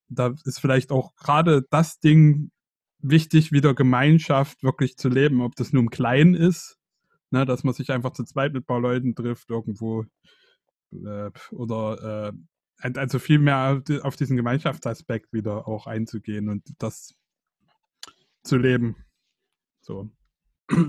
[0.08, 2.50] da ist vielleicht auch gerade das Ding
[3.00, 6.78] wichtig, wieder Gemeinschaft wirklich zu leben, ob das nur im Kleinen ist,
[7.30, 10.06] ne, dass man sich einfach zu zweit mit ein paar Leuten trifft irgendwo
[10.92, 12.32] äh, oder
[12.80, 17.14] äh, also viel mehr auf diesen Gemeinschaftsaspekt wieder auch einzugehen und das
[18.42, 18.96] zu leben.
[19.82, 20.08] So.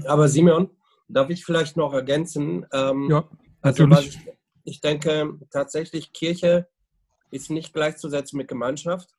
[0.06, 0.70] Aber Simeon,
[1.10, 2.66] darf ich vielleicht noch ergänzen?
[2.72, 3.30] Ähm, ja,
[3.62, 4.18] also natürlich.
[4.18, 4.39] Also, ich,
[4.70, 6.68] ich denke tatsächlich, Kirche
[7.32, 9.10] ist nicht gleichzusetzen mit Gemeinschaft.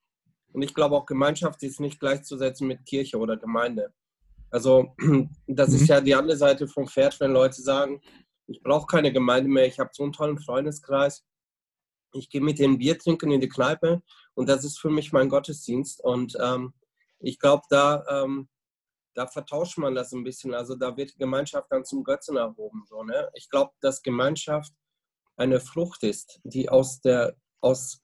[0.52, 3.92] Und ich glaube auch, Gemeinschaft ist nicht gleichzusetzen mit Kirche oder Gemeinde.
[4.50, 4.94] Also
[5.46, 5.74] das mhm.
[5.74, 8.00] ist ja die andere Seite vom Pferd, wenn Leute sagen,
[8.46, 11.24] ich brauche keine Gemeinde mehr, ich habe so einen tollen Freundeskreis,
[12.12, 14.02] ich gehe mit dem Bier trinken in die Kneipe
[14.34, 16.02] und das ist für mich mein Gottesdienst.
[16.02, 16.74] Und ähm,
[17.20, 18.48] ich glaube, da, ähm,
[19.14, 20.54] da vertauscht man das ein bisschen.
[20.54, 22.84] Also da wird Gemeinschaft dann zum Götzen erhoben.
[22.88, 23.30] So, ne?
[23.34, 24.72] Ich glaube, dass Gemeinschaft
[25.40, 28.02] eine Frucht ist, die aus der aus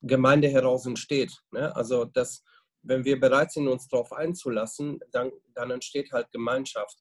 [0.00, 1.38] Gemeinde heraus entsteht.
[1.50, 1.74] Ne?
[1.76, 2.42] Also dass,
[2.82, 6.98] wenn wir bereit sind, uns darauf einzulassen, dann, dann entsteht halt Gemeinschaft.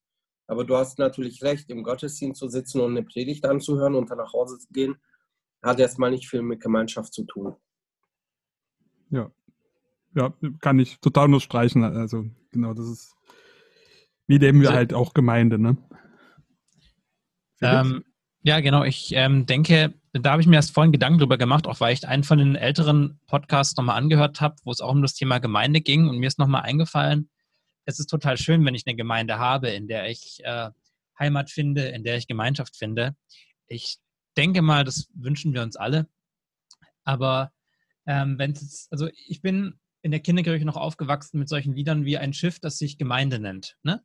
[0.48, 4.18] Aber du hast natürlich recht, im Gottesdienst zu sitzen und eine Predigt anzuhören und dann
[4.18, 4.96] nach Hause zu gehen,
[5.62, 7.56] hat erstmal nicht viel mit Gemeinschaft zu tun.
[9.10, 9.32] Ja.
[10.16, 11.84] Ja, kann ich total unterstreichen.
[11.84, 13.16] Also, genau, das ist,
[14.26, 15.78] wie leben wir halt auch Gemeinde, ne?
[17.62, 18.04] Ähm,
[18.48, 18.86] ja, genau.
[18.86, 22.08] Ich ähm, denke, da habe ich mir erst vorhin Gedanken drüber gemacht, auch weil ich
[22.08, 25.82] einen von den älteren Podcasts nochmal angehört habe, wo es auch um das Thema Gemeinde
[25.82, 26.08] ging.
[26.08, 27.30] Und mir ist nochmal eingefallen,
[27.84, 30.70] es ist total schön, wenn ich eine Gemeinde habe, in der ich äh,
[31.20, 33.18] Heimat finde, in der ich Gemeinschaft finde.
[33.68, 33.98] Ich
[34.38, 36.08] denke mal, das wünschen wir uns alle.
[37.04, 37.52] Aber
[38.06, 42.18] ähm, wenn es, also ich bin in der Kinderkirche noch aufgewachsen mit solchen Liedern wie
[42.18, 43.76] ein Schiff, das sich Gemeinde nennt.
[43.84, 44.02] Ne?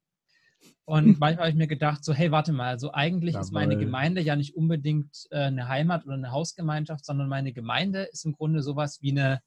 [0.85, 3.45] Und manchmal habe ich mir gedacht, so, hey, warte mal, so eigentlich Jawohl.
[3.45, 8.03] ist meine Gemeinde ja nicht unbedingt äh, eine Heimat oder eine Hausgemeinschaft, sondern meine Gemeinde
[8.05, 9.41] ist im Grunde sowas wie eine,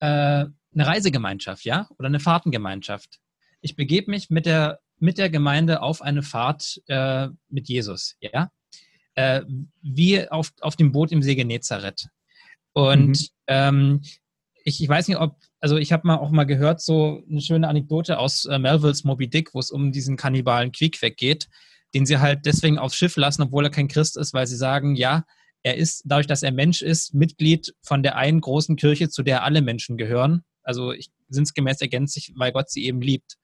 [0.00, 0.06] äh,
[0.46, 3.20] eine Reisegemeinschaft, ja, oder eine Fahrtengemeinschaft.
[3.60, 8.50] Ich begebe mich mit der, mit der Gemeinde auf eine Fahrt äh, mit Jesus, ja,
[9.14, 9.42] äh,
[9.82, 12.08] wie auf, auf dem Boot im See Genezareth.
[12.72, 13.26] Und mhm.
[13.46, 14.02] ähm,
[14.64, 17.68] ich, ich weiß nicht, ob, also ich habe mal auch mal gehört, so eine schöne
[17.68, 21.48] Anekdote aus äh, Melvilles Moby Dick, wo es um diesen Kannibalen Queequeg geht,
[21.94, 24.94] den sie halt deswegen aufs Schiff lassen, obwohl er kein Christ ist, weil sie sagen,
[24.94, 25.24] ja,
[25.62, 29.42] er ist, dadurch, dass er Mensch ist, Mitglied von der einen großen Kirche, zu der
[29.42, 30.44] alle Menschen gehören.
[30.62, 30.92] Also
[31.30, 33.38] sinnsgemäß ergänzt sich, weil Gott sie eben liebt.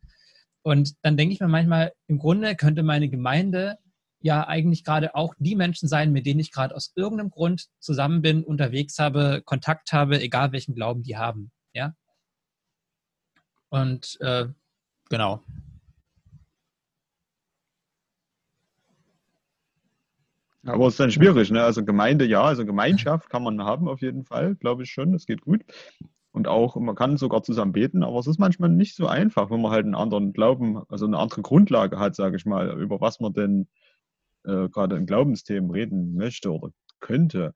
[0.61, 3.78] Und dann denke ich mir manchmal, im Grunde könnte meine Gemeinde
[4.20, 8.20] ja eigentlich gerade auch die Menschen sein, mit denen ich gerade aus irgendeinem Grund zusammen
[8.20, 11.50] bin, unterwegs habe, Kontakt habe, egal welchen Glauben die haben.
[13.70, 14.46] Und äh,
[15.09, 15.42] genau.
[20.66, 21.62] Aber es ist dann schwierig, ne?
[21.62, 25.24] Also Gemeinde, ja, also Gemeinschaft kann man haben auf jeden Fall, glaube ich schon, das
[25.24, 25.64] geht gut.
[26.33, 29.62] Und auch, man kann sogar zusammen beten, aber es ist manchmal nicht so einfach, wenn
[29.62, 33.20] man halt einen anderen Glauben, also eine andere Grundlage hat, sage ich mal, über was
[33.20, 33.68] man denn
[34.44, 37.52] äh, gerade in Glaubensthemen reden möchte oder könnte.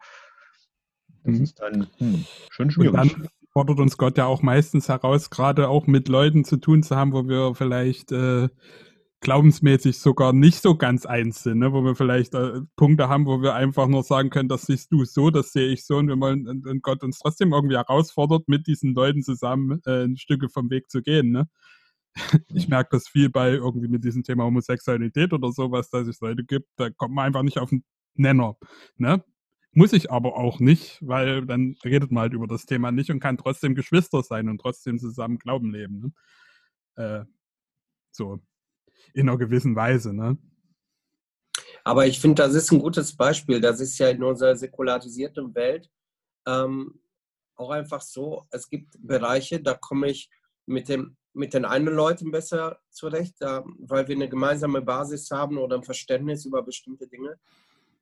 [1.23, 1.43] Das mhm.
[1.43, 2.99] ist dann hm, schon schwierig.
[2.99, 6.83] Und dann fordert uns Gott ja auch meistens heraus, gerade auch mit Leuten zu tun
[6.83, 8.49] zu haben, wo wir vielleicht äh,
[9.21, 11.73] glaubensmäßig sogar nicht so ganz eins sind, ne?
[11.73, 15.05] wo wir vielleicht äh, Punkte haben, wo wir einfach nur sagen können, das siehst du
[15.05, 18.49] so, das sehe ich so und wir wollen und, und Gott uns trotzdem irgendwie herausfordert,
[18.49, 21.31] mit diesen Leuten zusammen äh, ein Stücke vom Weg zu gehen.
[21.31, 21.49] Ne?
[22.49, 26.45] ich merke das viel bei irgendwie mit diesem Thema Homosexualität oder sowas, dass es Leute
[26.45, 28.57] gibt, da kommt man einfach nicht auf den Nenner.
[28.97, 29.25] Ne?
[29.75, 33.21] Muss ich aber auch nicht, weil dann redet man halt über das Thema nicht und
[33.21, 36.15] kann trotzdem Geschwister sein und trotzdem zusammen Glauben leben.
[36.97, 37.05] Ne?
[37.05, 37.25] Äh,
[38.13, 38.41] so,
[39.13, 40.15] in einer gewissen Weise.
[40.15, 40.39] Ne?
[41.83, 43.61] Aber ich finde, das ist ein gutes Beispiel.
[43.61, 45.91] Das ist ja in unserer säkularisierten Welt
[46.47, 47.01] ähm,
[47.57, 48.47] auch einfach so.
[48.51, 50.31] Es gibt Bereiche, da komme ich
[50.67, 55.59] mit, dem, mit den einen Leuten besser zurecht, da, weil wir eine gemeinsame Basis haben
[55.59, 57.39] oder ein Verständnis über bestimmte Dinge.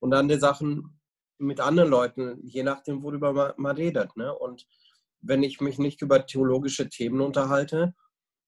[0.01, 0.99] Und andere Sachen
[1.43, 4.17] mit anderen Leuten, je nachdem, worüber man, redet.
[4.17, 4.35] Ne?
[4.35, 4.67] Und
[5.21, 7.95] wenn ich mich nicht über theologische Themen unterhalte,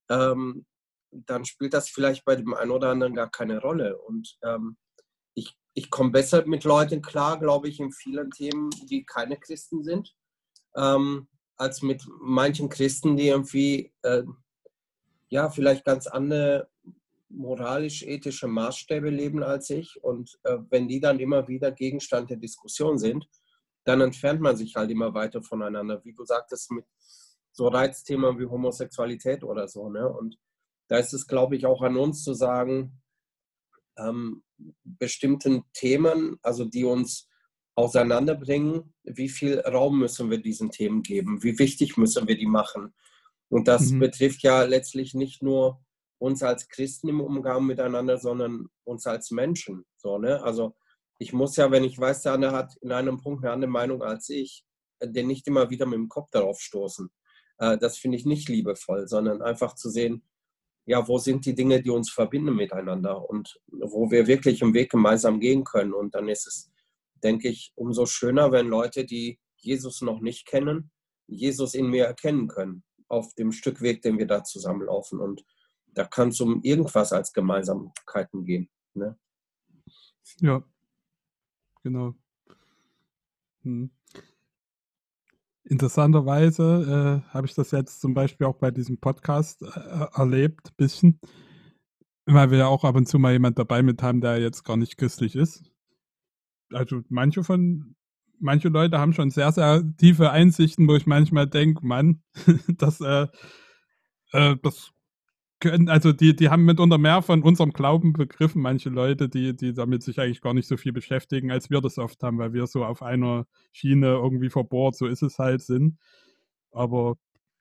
[0.09, 0.67] ähm,
[1.11, 3.99] dann spielt das vielleicht bei dem einen oder anderen gar keine Rolle.
[3.99, 4.77] Und ähm,
[5.35, 9.85] ich, ich komme besser mit Leuten klar, glaube ich, in vielen Themen, die keine Christen
[9.85, 10.15] sind,
[10.77, 14.25] ähm, als mit manchen Christen, die irgendwie äh,
[15.29, 16.69] ja vielleicht ganz andere
[17.37, 20.03] moralisch-ethische Maßstäbe leben als ich.
[20.03, 23.27] Und äh, wenn die dann immer wieder Gegenstand der Diskussion sind,
[23.85, 26.05] dann entfernt man sich halt immer weiter voneinander.
[26.05, 26.87] Wie du sagtest, mit
[27.53, 29.88] so Reizthemen wie Homosexualität oder so.
[29.88, 30.09] Ne?
[30.09, 30.38] Und
[30.88, 33.01] da ist es, glaube ich, auch an uns zu sagen,
[33.97, 34.42] ähm,
[34.83, 37.29] bestimmten Themen, also die uns
[37.77, 42.94] auseinanderbringen, wie viel Raum müssen wir diesen Themen geben, wie wichtig müssen wir die machen.
[43.49, 44.01] Und das mhm.
[44.01, 45.84] betrifft ja letztlich nicht nur
[46.25, 49.85] uns als Christen im Umgang miteinander, sondern uns als Menschen.
[49.99, 50.43] So, ne?
[50.43, 50.75] Also
[51.19, 54.03] ich muss ja, wenn ich weiß, der andere hat in einem Punkt eine andere Meinung
[54.03, 54.65] als ich,
[55.03, 57.11] den nicht immer wieder mit dem Kopf darauf stoßen.
[57.59, 60.23] Äh, das finde ich nicht liebevoll, sondern einfach zu sehen,
[60.87, 64.91] ja, wo sind die Dinge, die uns verbinden miteinander und wo wir wirklich im Weg
[64.91, 65.93] gemeinsam gehen können.
[65.93, 66.73] Und dann ist es,
[67.23, 70.91] denke ich, umso schöner, wenn Leute, die Jesus noch nicht kennen,
[71.27, 75.21] Jesus in mir erkennen können, auf dem Stückweg, den wir da zusammenlaufen.
[75.21, 75.45] Und
[75.95, 78.69] da kann es um irgendwas als Gemeinsamkeiten gehen.
[78.95, 79.17] Ne?
[80.41, 80.63] Ja,
[81.83, 82.15] genau.
[83.63, 83.91] Hm.
[85.67, 90.77] Interessanterweise äh, habe ich das jetzt zum Beispiel auch bei diesem Podcast äh, erlebt, ein
[90.77, 91.21] bisschen,
[92.27, 94.77] weil wir ja auch ab und zu mal jemand dabei mit haben, der jetzt gar
[94.77, 95.65] nicht christlich ist.
[96.71, 97.97] Also manche von,
[98.39, 102.23] manche Leute haben schon sehr, sehr tiefe Einsichten, wo ich manchmal denke, Mann,
[102.69, 103.27] das, äh,
[104.33, 104.93] äh, das
[105.64, 109.72] können, also die, die haben mitunter mehr von unserem Glauben begriffen, manche Leute, die, die
[109.72, 112.66] damit sich eigentlich gar nicht so viel beschäftigen, als wir das oft haben, weil wir
[112.66, 115.98] so auf einer Schiene irgendwie verbohrt, so ist es halt, sind.
[116.72, 117.16] Aber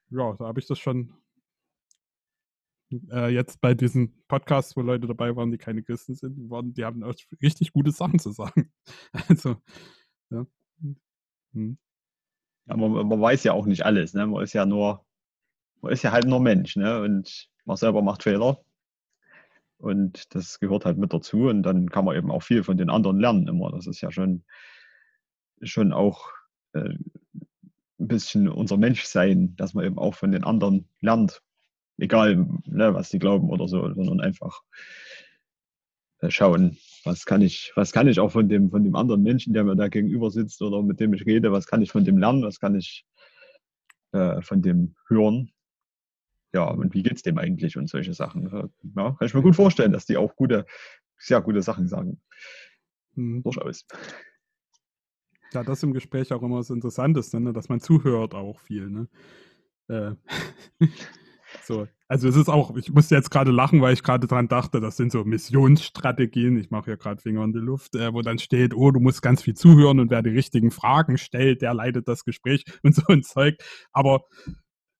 [0.10, 1.14] ja, da habe ich das schon
[3.12, 6.74] äh, jetzt bei diesen Podcasts, wo Leute dabei waren, die keine Christen sind, die, waren,
[6.74, 8.72] die haben auch richtig gute Sachen zu sagen.
[9.30, 9.56] Also,
[10.30, 10.46] ja.
[11.54, 11.78] Hm.
[12.66, 14.28] ja man, man, weiß ja auch nicht alles, ne?
[14.28, 15.06] Man ist ja nur,
[15.82, 17.02] man ist ja halt nur Mensch, ne?
[17.02, 18.64] Und man selber macht Fehler.
[19.78, 21.50] Und das gehört halt mit dazu.
[21.50, 23.72] Und dann kann man eben auch viel von den anderen lernen immer.
[23.72, 24.44] Das ist ja schon,
[25.62, 26.30] schon auch
[26.74, 26.96] äh,
[28.00, 31.42] ein bisschen unser Menschsein, dass man eben auch von den anderen lernt.
[31.98, 34.62] Egal, ne, was sie glauben oder so, sondern einfach
[36.20, 39.54] äh, schauen, was kann ich, was kann ich auch von dem, von dem anderen Menschen,
[39.54, 42.18] der mir da gegenüber sitzt oder mit dem ich rede, was kann ich von dem
[42.18, 43.06] lernen, was kann ich
[44.14, 45.52] äh, von dem hören
[46.54, 48.70] ja, und wie geht es dem eigentlich und solche Sachen.
[48.96, 50.66] Ja, kann ich mir gut vorstellen, dass die auch gute,
[51.18, 52.22] sehr gute Sachen sagen.
[53.16, 53.44] Mhm.
[53.44, 53.86] Durchaus.
[55.54, 57.54] Ja, das im Gespräch auch immer das Interessanteste, ne?
[57.54, 58.90] dass man zuhört auch viel.
[58.90, 59.08] Ne?
[59.88, 60.12] Äh,
[61.64, 61.88] so.
[62.08, 64.98] Also es ist auch, ich musste jetzt gerade lachen, weil ich gerade dran dachte, das
[64.98, 68.76] sind so Missionsstrategien, ich mache ja gerade Finger in die Luft, äh, wo dann steht,
[68.76, 72.26] oh, du musst ganz viel zuhören und wer die richtigen Fragen stellt, der leitet das
[72.26, 73.56] Gespräch und so ein Zeug.
[73.92, 74.26] Aber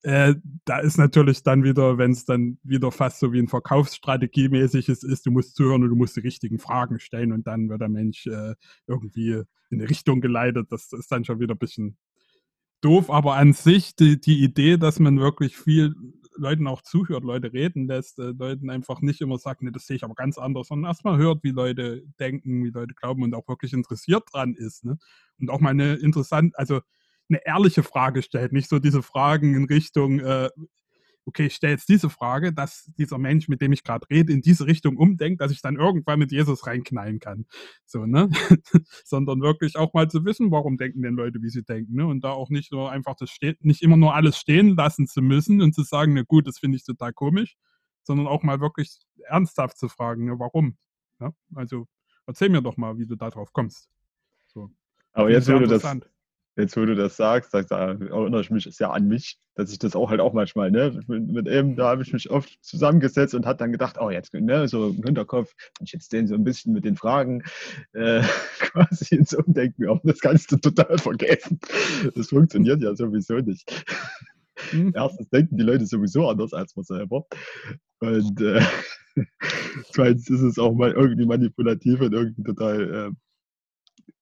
[0.04, 0.36] äh,
[0.66, 4.90] da ist natürlich dann wieder, wenn es dann wieder fast so wie ein Verkaufsstrategie mäßig
[4.90, 7.90] ist, du musst zuhören und du musst die richtigen Fragen stellen und dann wird der
[7.90, 10.68] Mensch äh, irgendwie in eine Richtung geleitet.
[10.72, 11.98] Das ist dann schon wieder ein bisschen
[12.82, 15.96] doof, aber an sich die, die Idee, dass man wirklich viel
[16.36, 19.96] Leuten auch zuhört, Leute reden lässt, äh, Leuten einfach nicht immer sagt, nee, das sehe
[19.96, 23.48] ich aber ganz anders, sondern erstmal hört, wie Leute denken, wie Leute glauben und auch
[23.48, 24.84] wirklich interessiert dran ist.
[24.84, 24.98] Ne?
[25.40, 26.82] Und auch mal eine interessant, also
[27.30, 30.50] eine ehrliche Frage stellt, nicht so diese Fragen in Richtung, äh,
[31.26, 34.42] okay, ich stelle jetzt diese Frage, dass dieser Mensch, mit dem ich gerade rede, in
[34.42, 37.46] diese Richtung umdenkt, dass ich dann irgendwann mit Jesus reinknallen kann.
[37.86, 38.30] So, ne?
[39.06, 42.06] Sondern wirklich auch mal zu wissen, warum denken denn Leute, wie sie denken, ne?
[42.06, 45.22] Und da auch nicht nur einfach das steht, nicht immer nur alles stehen lassen zu
[45.22, 47.56] müssen und zu sagen, na gut, das finde ich total komisch,
[48.04, 50.78] sondern auch mal wirklich ernsthaft zu fragen, ja, warum?
[51.20, 51.32] Ja?
[51.56, 51.88] Also
[52.26, 53.90] erzähl mir doch mal, wie du darauf kommst.
[54.48, 54.70] So.
[55.14, 55.84] Aber jetzt, wo du das,
[56.56, 59.80] jetzt, wo du das sagst, sagst da erinnere ich mich sehr an mich, dass ich
[59.80, 63.46] das auch halt auch manchmal, ne, mit, ihm, da habe ich mich oft zusammengesetzt und
[63.46, 66.44] hat dann gedacht, oh, jetzt, ne, so im Hinterkopf, wenn ich jetzt den so ein
[66.44, 67.44] bisschen mit den Fragen
[67.94, 68.22] äh,
[68.60, 71.60] quasi ins Umdenken, aber das kannst du total vergessen.
[72.16, 73.86] Das funktioniert ja sowieso nicht.
[74.72, 74.94] Mhm.
[74.96, 77.26] Erstens denken die Leute sowieso anders als man selber.
[78.00, 78.62] Und äh,
[79.92, 83.16] zweitens ist es auch mal irgendwie manipulativ und irgendwie total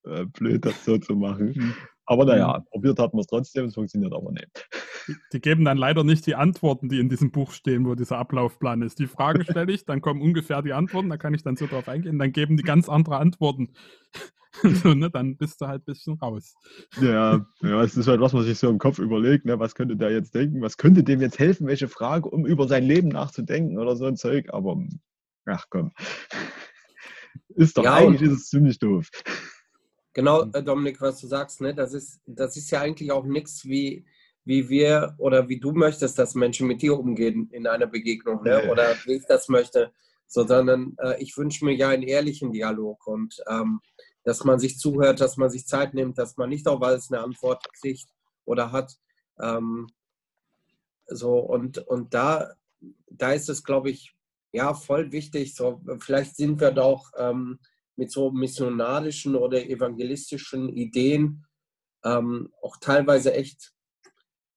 [0.06, 1.54] äh, äh, blöd, das so zu machen.
[1.56, 1.74] Mhm.
[2.06, 2.66] Aber naja, mhm.
[2.72, 4.68] probiert hat man es trotzdem, es funktioniert aber nicht.
[5.08, 8.18] Die, die, geben dann leider nicht die Antworten, die in diesem Buch stehen, wo dieser
[8.18, 9.00] Ablaufplan ist.
[9.00, 11.88] Die Frage stelle ich, dann kommen ungefähr die Antworten, da kann ich dann so drauf
[11.88, 13.74] eingehen, dann geben die ganz andere Antworten.
[14.84, 16.56] so, ne, dann bist du halt ein bisschen raus.
[17.00, 19.96] Ja, ja, es ist halt, was man sich so im Kopf überlegt, ne, was könnte
[19.96, 23.78] der jetzt denken, was könnte dem jetzt helfen, welche Frage, um über sein Leben nachzudenken
[23.78, 24.78] oder so ein Zeug, aber
[25.46, 25.92] ach komm.
[27.56, 29.10] Ist doch ja, eigentlich ist es ziemlich doof.
[30.14, 33.66] Genau, äh, Dominik, was du sagst, ne, das ist, das ist ja eigentlich auch nichts
[33.66, 34.06] wie,
[34.44, 38.70] wie wir oder wie du möchtest, dass Menschen mit dir umgehen in einer Begegnung, ne?
[38.70, 39.92] oder wie ich das möchte,
[40.28, 43.82] sondern äh, ich wünsche mir ja einen ehrlichen Dialog und ähm,
[44.24, 47.22] dass man sich zuhört, dass man sich Zeit nimmt, dass man nicht auf alles eine
[47.22, 48.08] Antwort kriegt
[48.46, 48.98] oder hat.
[49.40, 49.88] Ähm,
[51.08, 52.54] so und, und da,
[53.10, 54.16] da ist es, glaube ich,
[54.52, 55.56] ja, voll wichtig.
[55.56, 57.60] So, vielleicht sind wir doch ähm,
[57.96, 61.46] mit so missionarischen oder evangelistischen Ideen
[62.04, 63.74] ähm, auch teilweise echt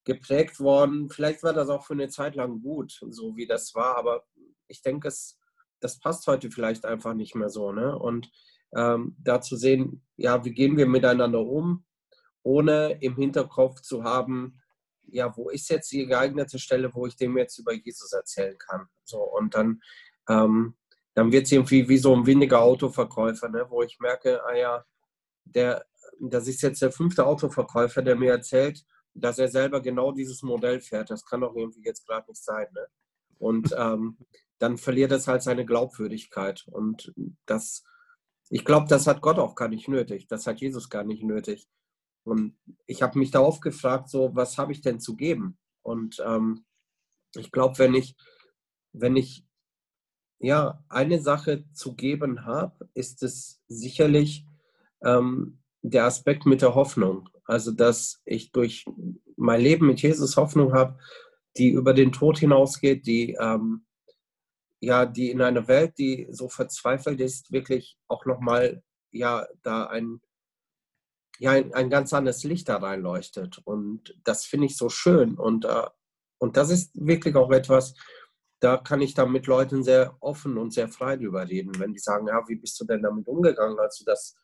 [0.05, 1.09] geprägt worden.
[1.11, 4.25] Vielleicht war das auch für eine Zeit lang gut, so wie das war, aber
[4.69, 5.39] ich denke, es,
[5.81, 7.73] das passt heute vielleicht einfach nicht mehr so.
[7.73, 7.99] Ne?
[7.99, 8.31] Und
[8.75, 11.85] ähm, da zu sehen, ja, wie gehen wir miteinander um,
[12.43, 14.61] ohne im Hinterkopf zu haben,
[15.07, 18.87] ja, wo ist jetzt die geeignete Stelle, wo ich dem jetzt über Jesus erzählen kann.
[19.05, 19.83] So, und dann,
[20.29, 20.77] ähm,
[21.15, 24.85] dann wird es irgendwie wie so ein windiger Autoverkäufer, ne, wo ich merke, ah ja,
[25.45, 25.85] der,
[26.21, 28.85] das ist jetzt der fünfte Autoverkäufer, der mir erzählt,
[29.15, 31.11] dass er selber genau dieses Modell fährt.
[31.11, 32.67] Das kann doch irgendwie jetzt gerade nicht sein.
[32.75, 32.87] Ne?
[33.39, 34.19] Und ähm,
[34.59, 36.67] dann verliert es halt seine Glaubwürdigkeit.
[36.71, 37.13] Und
[37.47, 37.85] das,
[38.51, 40.27] ich glaube, das hat Gott auch gar nicht nötig.
[40.27, 41.69] Das hat Jesus gar nicht nötig.
[42.25, 42.57] Und
[42.87, 45.59] ich habe mich darauf gefragt, so, was habe ich denn zu geben?
[45.83, 46.65] Und ähm,
[47.37, 48.17] ich glaube, wenn ich,
[48.93, 49.45] wenn ich
[50.39, 54.47] ja eine Sache zu geben habe, ist es sicherlich
[55.03, 57.29] ähm, der Aspekt mit der Hoffnung.
[57.45, 58.87] Also, dass ich durch
[59.37, 60.99] mein Leben mit Jesus Hoffnung habe,
[61.57, 63.85] die über den Tod hinausgeht, die ähm,
[64.85, 70.21] ja, die in einer Welt, die so verzweifelt ist, wirklich auch nochmal, ja, da ein,
[71.39, 73.61] ja, ein, ein, ganz anderes Licht da reinleuchtet.
[73.65, 75.37] Und das finde ich so schön.
[75.37, 75.89] Und, äh,
[76.39, 77.95] und das ist wirklich auch etwas,
[78.65, 81.99] da kann ich dann mit Leuten sehr offen und sehr frei drüber reden, wenn die
[81.99, 84.35] sagen, ja, wie bist du denn damit umgegangen, als du das,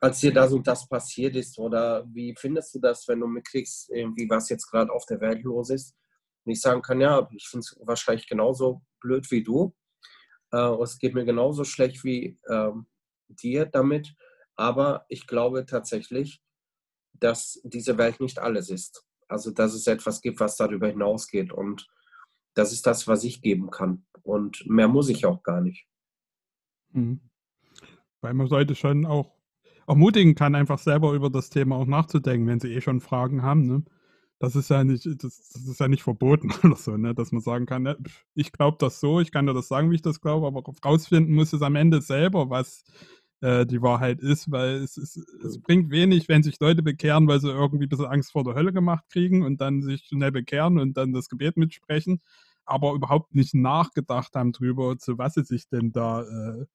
[0.00, 1.56] als dir das und das passiert ist?
[1.56, 5.44] Oder wie findest du das, wenn du mitkriegst, irgendwie, was jetzt gerade auf der Welt
[5.44, 5.94] los ist?
[6.44, 9.76] Und ich sagen kann, ja, ich finde es wahrscheinlich genauso blöd wie du.
[10.50, 12.88] Äh, es geht mir genauso schlecht wie ähm,
[13.28, 14.12] dir damit.
[14.56, 16.42] Aber ich glaube tatsächlich,
[17.12, 19.04] dass diese Welt nicht alles ist.
[19.28, 21.52] Also, dass es etwas gibt, was darüber hinausgeht.
[21.52, 21.86] Und
[22.54, 24.04] das ist das, was ich geben kann.
[24.22, 25.86] Und mehr muss ich auch gar nicht.
[26.92, 27.20] Mhm.
[28.20, 29.32] Weil man sollte schon auch
[29.86, 33.66] ermutigen kann, einfach selber über das Thema auch nachzudenken, wenn sie eh schon Fragen haben.
[33.66, 33.84] Ne?
[34.40, 37.14] das ist ja nicht, das, das, ist ja nicht verboten oder so, ne?
[37.14, 37.96] dass man sagen kann, ne,
[38.34, 41.34] ich glaube das so, ich kann dir das sagen, wie ich das glaube, aber rausfinden
[41.34, 42.82] muss es am Ende selber, was
[43.40, 47.40] äh, die Wahrheit ist, weil es, es, es bringt wenig, wenn sich Leute bekehren, weil
[47.40, 50.78] sie irgendwie ein bisschen Angst vor der Hölle gemacht kriegen und dann sich schnell bekehren
[50.78, 52.20] und dann das Gebet mitsprechen,
[52.64, 56.66] aber überhaupt nicht nachgedacht haben drüber, zu was sie sich denn da äh,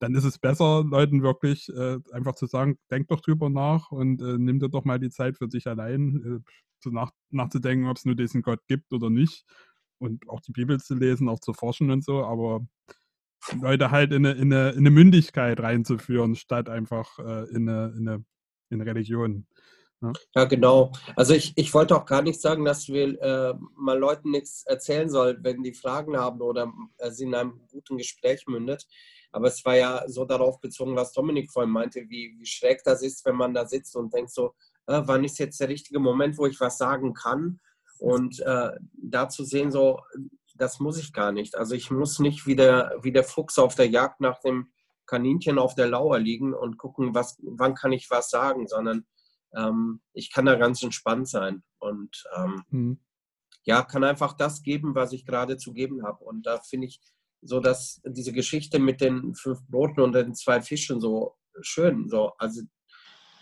[0.00, 4.20] dann ist es besser, Leuten wirklich äh, einfach zu sagen, denk doch drüber nach und
[4.20, 6.42] äh, nimm dir doch mal die Zeit für dich allein,
[6.84, 9.44] äh, nach, nachzudenken, ob es nur diesen Gott gibt oder nicht.
[9.98, 12.66] Und auch die Bibel zu lesen, auch zu forschen und so, aber
[13.60, 17.92] Leute halt in eine, in eine, in eine Mündigkeit reinzuführen, statt einfach äh, in, eine,
[17.96, 18.24] in, eine,
[18.70, 19.46] in Religion.
[20.02, 20.12] Ja.
[20.34, 20.92] ja, genau.
[21.16, 25.08] Also ich, ich wollte auch gar nicht sagen, dass wir äh, mal Leuten nichts erzählen
[25.08, 28.86] sollen, wenn die Fragen haben oder äh, sie in einem guten Gespräch mündet.
[29.32, 33.02] Aber es war ja so darauf bezogen, was Dominik vorhin meinte, wie, wie schräg das
[33.02, 34.54] ist, wenn man da sitzt und denkt so,
[34.86, 37.58] äh, wann ist jetzt der richtige Moment, wo ich was sagen kann?
[37.98, 40.00] Und äh, da zu sehen, so,
[40.54, 41.56] das muss ich gar nicht.
[41.56, 44.72] Also ich muss nicht wie der, wie der Fuchs auf der Jagd nach dem
[45.06, 49.06] Kaninchen auf der Lauer liegen und gucken, was, wann kann ich was sagen, sondern
[49.54, 51.62] ähm, ich kann da ganz entspannt sein.
[51.78, 53.00] Und ähm, mhm.
[53.64, 56.24] ja, kann einfach das geben, was ich gerade zu geben habe.
[56.24, 57.00] Und da finde ich
[57.42, 62.08] so, dass diese Geschichte mit den fünf Broten und den zwei Fischen so schön.
[62.08, 62.62] So, also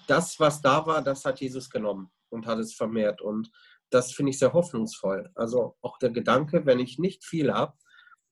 [0.09, 3.21] das, was da war, das hat Jesus genommen und hat es vermehrt.
[3.21, 3.51] Und
[3.93, 5.31] das finde ich sehr hoffnungsvoll.
[5.35, 7.75] Also auch der Gedanke, wenn ich nicht viel habe,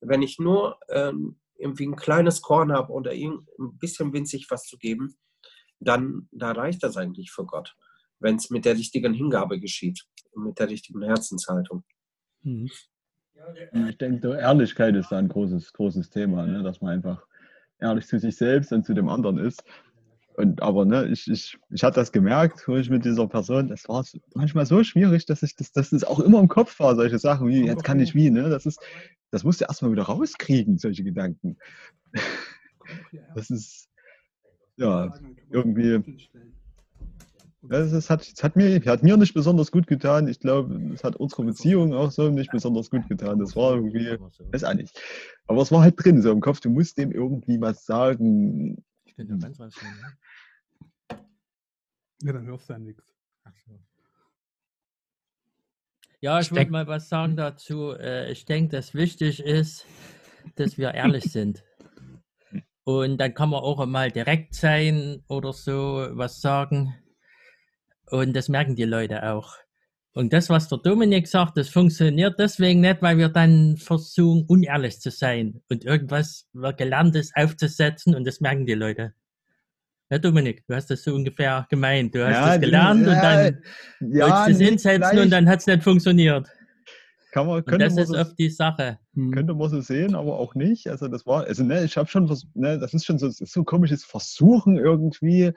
[0.00, 3.46] wenn ich nur ähm, irgendwie ein kleines Korn habe oder ein
[3.78, 5.16] bisschen winzig was zu geben,
[5.78, 7.76] dann da reicht das eigentlich für Gott,
[8.18, 11.84] wenn es mit der richtigen Hingabe geschieht und mit der richtigen Herzenshaltung.
[12.42, 12.70] Mhm.
[13.88, 16.62] Ich denke, Ehrlichkeit ist da ein großes, großes Thema, ne?
[16.62, 17.26] dass man einfach
[17.78, 19.64] ehrlich zu sich selbst und zu dem anderen ist.
[20.36, 23.88] Und, aber ne, ich, ich, ich hatte das gemerkt, wo ich mit dieser Person, das
[23.88, 24.04] war
[24.34, 27.48] manchmal so schwierig, dass ich das, dass das auch immer im Kopf war, solche Sachen
[27.48, 28.48] wie, jetzt kann ich wie, ne?
[28.48, 28.80] Das ist,
[29.30, 31.56] das musst du erstmal wieder rauskriegen, solche Gedanken.
[33.34, 33.88] Das ist
[34.76, 35.14] ja
[35.50, 36.18] irgendwie.
[37.62, 40.26] Das, das, hat, das hat, mir, hat mir nicht besonders gut getan.
[40.28, 43.38] Ich glaube, es hat unsere Beziehung auch so nicht besonders gut getan.
[43.38, 44.16] Das war irgendwie,
[44.50, 44.98] weiß auch nicht.
[45.46, 48.82] Aber es war halt drin, so im Kopf, du musst dem irgendwie was sagen.
[49.20, 51.26] Könnte ja ganz was sagen, ne?
[52.22, 53.04] Ja, dann hörst du ja nichts.
[56.22, 57.92] Ja, ich wollte mal was sagen dazu.
[57.92, 59.84] Äh, ich denke, dass wichtig ist,
[60.56, 61.64] dass wir ehrlich sind.
[62.84, 66.94] Und dann kann man auch mal direkt sein oder so was sagen.
[68.06, 69.58] Und das merken die Leute auch.
[70.12, 75.00] Und das, was der Dominik sagt, das funktioniert deswegen nicht, weil wir dann versuchen, unehrlich
[75.00, 79.14] zu sein und irgendwas Gelerntes aufzusetzen und das merken die Leute.
[80.10, 82.12] Ja, Dominik, du hast das so ungefähr gemeint.
[82.12, 83.62] Du hast ja, das gelernt ja, und dann
[84.12, 85.24] ja, wolltest du es hinsetzen vielleicht.
[85.24, 86.48] und dann hat es nicht funktioniert.
[87.30, 88.98] Kann man, könnte das man ist so, oft die Sache.
[89.14, 89.30] Hm.
[89.30, 90.88] Könnte man so sehen, aber auch nicht.
[90.88, 93.64] Also das war, also ne, ich habe schon, ne, das ist schon so, so ein
[93.64, 95.52] komisches Versuchen irgendwie.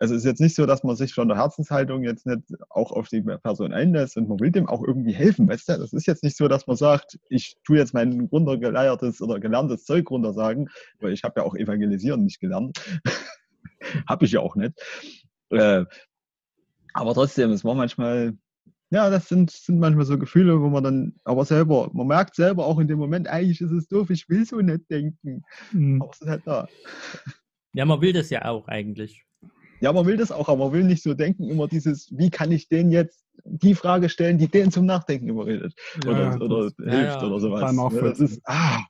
[0.00, 2.40] Also es ist jetzt nicht so, dass man sich von der Herzenshaltung jetzt nicht
[2.70, 5.76] auch auf die Person einlässt und man will dem auch irgendwie helfen, weißt du?
[5.76, 9.84] Das ist jetzt nicht so, dass man sagt, ich tue jetzt mein runtergeleiertes oder gelerntes
[9.84, 10.70] Zeug runtersagen,
[11.00, 12.80] weil ich habe ja auch evangelisieren nicht gelernt.
[14.08, 14.74] Habe ich ja auch nicht.
[15.50, 15.84] Äh,
[16.92, 18.34] aber trotzdem, es war manchmal,
[18.90, 22.66] ja, das sind, sind manchmal so Gefühle, wo man dann aber selber, man merkt selber
[22.66, 25.44] auch in dem Moment, eigentlich ist es doof, ich will so nicht denken.
[25.72, 26.00] Mhm.
[26.02, 26.68] Aber es ist halt da.
[27.72, 29.24] Ja, man will das ja auch eigentlich.
[29.80, 32.52] Ja, man will das auch, aber man will nicht so denken, immer dieses, wie kann
[32.52, 35.74] ich den jetzt die Frage stellen, die den zum Nachdenken überredet
[36.04, 37.74] ja, oder, oder hilft ja, oder sowas.
[37.74, 38.80] Ja, das ist, ah,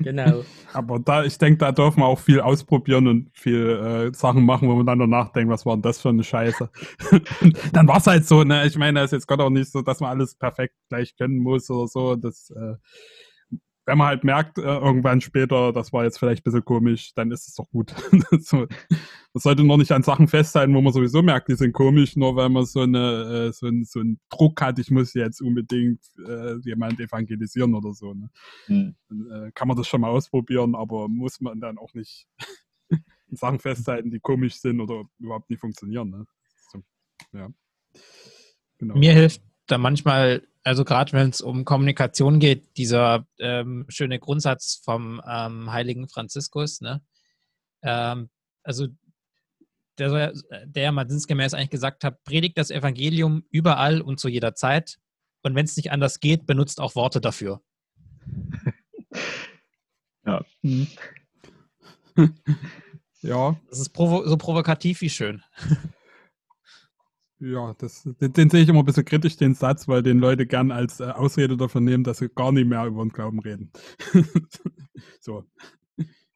[0.00, 0.44] Genau.
[0.72, 4.68] Aber da, ich denke, da dürfen wir auch viel ausprobieren und viel äh, Sachen machen,
[4.68, 6.70] wo man dann danach denkt, was war denn das für eine Scheiße?
[7.72, 8.66] dann war es halt so, ne?
[8.66, 11.38] Ich meine, da ist jetzt Gott auch nicht so, dass man alles perfekt gleich können
[11.38, 12.16] muss oder so.
[12.16, 12.74] Das äh,
[13.90, 17.32] wenn man halt merkt, äh, irgendwann später, das war jetzt vielleicht ein bisschen komisch, dann
[17.32, 17.92] ist es doch gut.
[18.30, 18.54] das
[19.34, 22.50] sollte noch nicht an Sachen festhalten, wo man sowieso merkt, die sind komisch, nur weil
[22.50, 26.54] man so, eine, äh, so, ein, so einen Druck hat, ich muss jetzt unbedingt äh,
[26.60, 28.14] jemand evangelisieren oder so.
[28.14, 28.30] Ne?
[28.66, 28.94] Hm.
[29.08, 32.28] Dann, äh, kann man das schon mal ausprobieren, aber muss man dann auch nicht
[33.32, 36.10] Sachen festhalten, die komisch sind oder überhaupt nicht funktionieren.
[36.10, 36.26] Ne?
[36.70, 36.80] So,
[37.32, 37.48] ja.
[38.78, 38.94] Genau.
[38.96, 44.80] Mir hilft da manchmal also gerade wenn es um Kommunikation geht, dieser ähm, schöne Grundsatz
[44.84, 47.02] vom ähm, heiligen Franziskus, ne?
[47.82, 48.28] Ähm,
[48.62, 48.88] also
[49.98, 50.32] der,
[50.64, 54.98] der mal sinngemäß eigentlich gesagt hat, predigt das Evangelium überall und zu jeder Zeit.
[55.42, 57.60] Und wenn es nicht anders geht, benutzt auch Worte dafür.
[60.26, 60.42] ja.
[60.62, 60.88] Mhm.
[63.20, 63.60] ja.
[63.68, 65.42] Das ist provo so provokativ wie schön.
[67.40, 70.46] Ja, das, den, den, sehe ich immer ein bisschen kritisch, den Satz, weil den Leute
[70.46, 73.72] gern als äh, Ausrede dafür nehmen, dass sie gar nicht mehr über den Glauben reden.
[75.20, 75.44] so.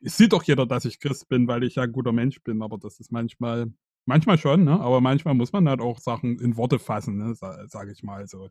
[0.00, 2.62] Es sieht doch jeder, dass ich Christ bin, weil ich ja ein guter Mensch bin,
[2.62, 3.66] aber das ist manchmal,
[4.06, 4.80] manchmal schon, ne?
[4.80, 7.34] aber manchmal muss man halt auch Sachen in Worte fassen, ne?
[7.34, 8.26] sage ich mal.
[8.26, 8.48] So.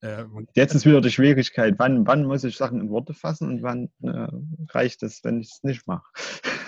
[0.00, 3.62] Äh, Jetzt ist wieder die Schwierigkeit, wann, wann muss ich Sachen in Worte fassen und
[3.62, 4.28] wann äh,
[4.70, 6.06] reicht es, wenn ich es nicht mache.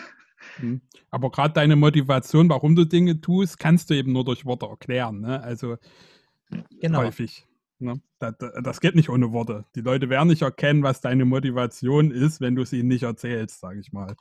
[0.57, 0.81] Hm.
[1.11, 5.21] Aber gerade deine Motivation, warum du Dinge tust, kannst du eben nur durch Worte erklären.
[5.21, 5.43] Ne?
[5.43, 5.77] Also
[6.81, 6.99] genau.
[6.99, 7.47] häufig.
[7.79, 8.01] Ne?
[8.19, 9.67] Das, das, geht nicht ohne Worte.
[9.75, 13.61] Die Leute werden nicht erkennen, was deine Motivation ist, wenn du es ihnen nicht erzählst,
[13.61, 14.17] sage ich mal.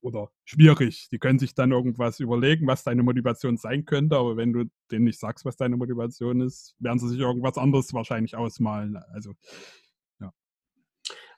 [0.00, 1.08] Oder schwierig.
[1.10, 5.04] Die können sich dann irgendwas überlegen, was deine Motivation sein könnte, aber wenn du denen
[5.04, 8.96] nicht sagst, was deine Motivation ist, werden sie sich irgendwas anderes wahrscheinlich ausmalen.
[9.12, 9.34] Also,
[10.20, 10.32] ja.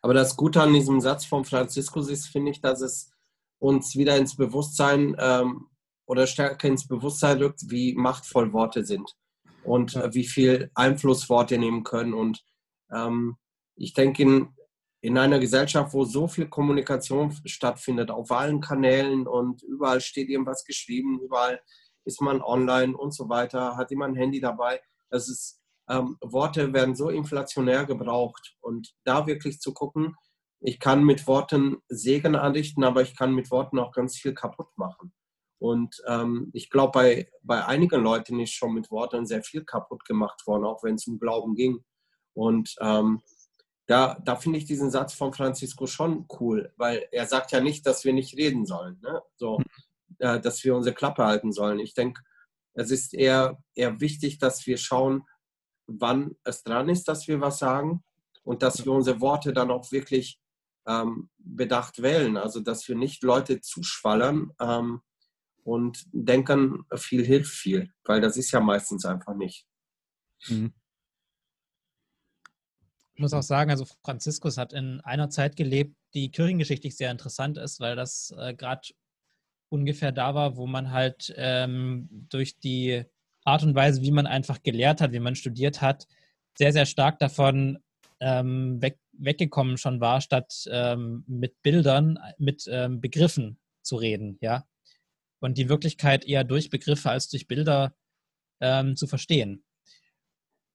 [0.00, 3.10] Aber das Gute an diesem Satz von Franziskus ist, finde ich, dass es
[3.58, 5.68] uns wieder ins Bewusstsein ähm,
[6.06, 9.14] oder stärker ins Bewusstsein rückt, wie machtvoll Worte sind
[9.64, 12.14] und äh, wie viel Einfluss Worte nehmen können.
[12.14, 12.42] Und
[12.92, 13.36] ähm,
[13.76, 14.48] ich denke, in,
[15.00, 20.64] in einer Gesellschaft, wo so viel Kommunikation stattfindet, auf allen Kanälen und überall steht irgendwas
[20.64, 21.60] geschrieben, überall
[22.04, 24.80] ist man online und so weiter, hat immer ein Handy dabei.
[25.10, 30.14] Das ist ähm, Worte werden so inflationär gebraucht und da wirklich zu gucken,
[30.60, 34.76] ich kann mit Worten Segen anrichten, aber ich kann mit Worten auch ganz viel kaputt
[34.76, 35.12] machen.
[35.60, 40.04] Und ähm, ich glaube, bei, bei einigen Leuten ist schon mit Worten sehr viel kaputt
[40.04, 41.84] gemacht worden, auch wenn es um Glauben ging.
[42.32, 43.22] Und ähm,
[43.86, 47.86] da, da finde ich diesen Satz von Francisco schon cool, weil er sagt ja nicht,
[47.86, 49.22] dass wir nicht reden sollen, ne?
[49.36, 49.60] so,
[50.18, 51.80] äh, dass wir unsere Klappe halten sollen.
[51.80, 52.20] Ich denke,
[52.74, 55.24] es ist eher, eher wichtig, dass wir schauen,
[55.86, 58.04] wann es dran ist, dass wir was sagen
[58.44, 60.38] und dass wir unsere Worte dann auch wirklich
[60.88, 62.36] ähm, bedacht wählen.
[62.36, 65.02] Also, dass wir nicht Leute zuschwallern ähm,
[65.62, 69.66] und denken, viel hilft viel, weil das ist ja meistens einfach nicht.
[70.48, 70.72] Mhm.
[73.14, 77.58] Ich muss auch sagen, also Franziskus hat in einer Zeit gelebt, die kirchengeschichtlich sehr interessant
[77.58, 78.88] ist, weil das äh, gerade
[79.70, 83.04] ungefähr da war, wo man halt ähm, durch die
[83.44, 86.06] Art und Weise, wie man einfach gelehrt hat, wie man studiert hat,
[86.56, 87.78] sehr, sehr stark davon
[88.20, 94.66] ähm, weg, weggekommen schon war, statt ähm, mit Bildern, mit ähm, Begriffen zu reden, ja.
[95.40, 97.94] Und die Wirklichkeit eher durch Begriffe als durch Bilder
[98.60, 99.64] ähm, zu verstehen.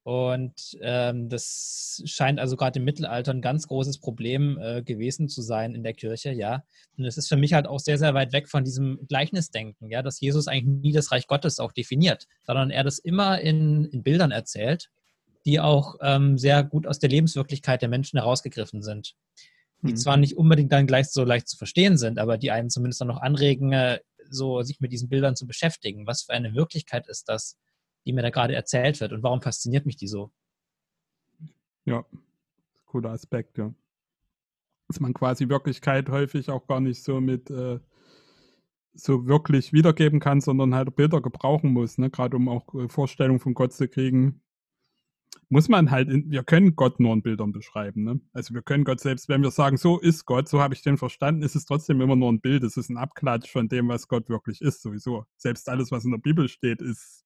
[0.03, 5.41] Und ähm, das scheint also gerade im Mittelalter ein ganz großes Problem äh, gewesen zu
[5.41, 6.65] sein in der Kirche, ja.
[6.97, 10.01] Und es ist für mich halt auch sehr, sehr weit weg von diesem Gleichnisdenken, ja,
[10.01, 14.03] dass Jesus eigentlich nie das Reich Gottes auch definiert, sondern er das immer in, in
[14.03, 14.89] Bildern erzählt,
[15.45, 19.15] die auch ähm, sehr gut aus der Lebenswirklichkeit der Menschen herausgegriffen sind.
[19.81, 19.97] Die mhm.
[19.97, 23.09] zwar nicht unbedingt dann gleich so leicht zu verstehen sind, aber die einen zumindest dann
[23.09, 26.07] noch anregen, äh, so sich mit diesen Bildern zu beschäftigen.
[26.07, 27.57] Was für eine Wirklichkeit ist das?
[28.05, 30.31] die mir da gerade erzählt wird und warum fasziniert mich die so?
[31.85, 32.05] Ja,
[32.85, 33.73] cooler Aspekt, ja.
[34.87, 37.79] Dass man quasi Wirklichkeit häufig auch gar nicht so mit äh,
[38.93, 42.09] so wirklich wiedergeben kann, sondern halt Bilder gebrauchen muss, ne?
[42.09, 44.41] gerade um auch äh, Vorstellungen von Gott zu kriegen.
[45.49, 48.03] Muss man halt, in, wir können Gott nur in Bildern beschreiben.
[48.03, 48.19] Ne?
[48.33, 50.97] Also wir können Gott selbst, wenn wir sagen, so ist Gott, so habe ich den
[50.97, 52.63] verstanden, ist es trotzdem immer nur ein Bild.
[52.63, 55.25] Es ist ein Abklatsch von dem, was Gott wirklich ist, sowieso.
[55.37, 57.25] Selbst alles, was in der Bibel steht, ist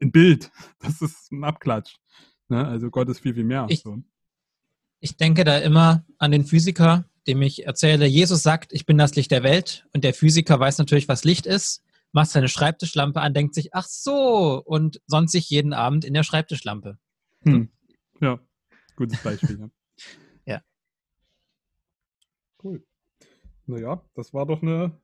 [0.00, 0.50] ein Bild.
[0.80, 1.96] Das ist ein Abklatsch.
[2.48, 2.66] Ne?
[2.66, 3.66] Also Gott ist viel, viel mehr.
[3.68, 4.02] Ich, so.
[5.00, 9.14] ich denke da immer an den Physiker, dem ich erzähle, Jesus sagt, ich bin das
[9.14, 9.86] Licht der Welt.
[9.92, 13.86] Und der Physiker weiß natürlich, was Licht ist, macht seine Schreibtischlampe an, denkt sich, ach
[13.86, 16.98] so, und sonst sich jeden Abend in der Schreibtischlampe.
[17.42, 17.70] Hm.
[18.20, 18.38] Ja,
[18.96, 19.58] gutes Beispiel.
[19.58, 19.70] ja.
[20.46, 20.62] ja.
[22.62, 22.84] Cool.
[23.66, 24.98] Naja, das war doch eine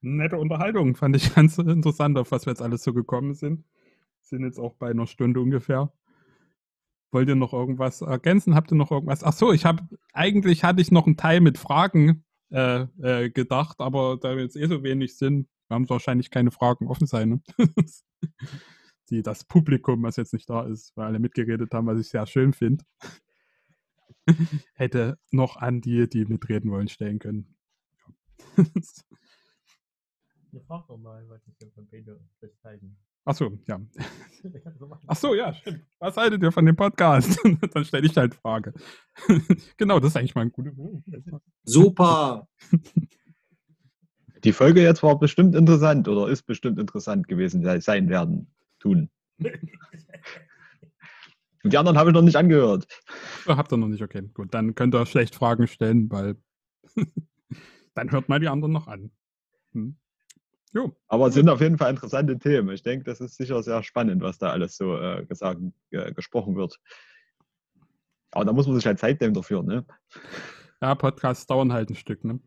[0.00, 0.96] nette Unterhaltung.
[0.96, 3.64] Fand ich ganz interessant, auf was wir jetzt alles so gekommen sind
[4.32, 5.92] sind jetzt auch bei einer Stunde ungefähr.
[7.12, 8.54] Wollt ihr noch irgendwas ergänzen?
[8.54, 9.22] Habt ihr noch irgendwas?
[9.22, 13.80] Ach so, ich habe eigentlich hatte ich noch einen Teil mit Fragen äh, äh, gedacht,
[13.80, 17.28] aber da wir jetzt eh so wenig sind, haben wahrscheinlich keine Fragen offen sein.
[17.28, 17.42] Ne?
[19.10, 22.26] Die das Publikum, was jetzt nicht da ist, weil alle mitgeredet haben, was ich sehr
[22.26, 22.84] schön finde,
[24.74, 27.54] hätte noch an die, die mitreden wollen, stellen können.
[28.56, 28.64] Ja.
[30.66, 32.18] Frag doch mal, was ich von Peter
[32.62, 32.96] zeigen.
[33.24, 33.80] Ach so, ja.
[35.06, 35.86] Ach so, ja, stimmt.
[35.98, 37.38] Was haltet ihr von dem Podcast?
[37.72, 38.74] Dann stelle ich halt Frage.
[39.76, 40.72] genau, das ist eigentlich mal ein guter.
[41.64, 42.48] Super!
[44.44, 49.10] Die Folge jetzt war bestimmt interessant oder ist bestimmt interessant gewesen sein werden, tun.
[49.38, 49.48] Und
[51.72, 52.86] die anderen habe ich noch nicht angehört.
[53.46, 54.22] Habt ihr noch nicht, okay.
[54.34, 56.36] Gut, dann könnt ihr schlecht Fragen stellen, weil
[57.94, 59.12] dann hört mal die anderen noch an.
[59.72, 59.96] Hm.
[60.72, 60.96] Jo.
[61.06, 62.70] Aber es sind auf jeden Fall interessante Themen.
[62.70, 66.56] Ich denke, das ist sicher sehr spannend, was da alles so äh, gesagt, äh, gesprochen
[66.56, 66.80] wird.
[68.30, 69.84] Aber da muss man sich halt Zeit nehmen dafür, ne?
[70.80, 72.40] Ja, Podcasts dauern halt ein Stück, ne?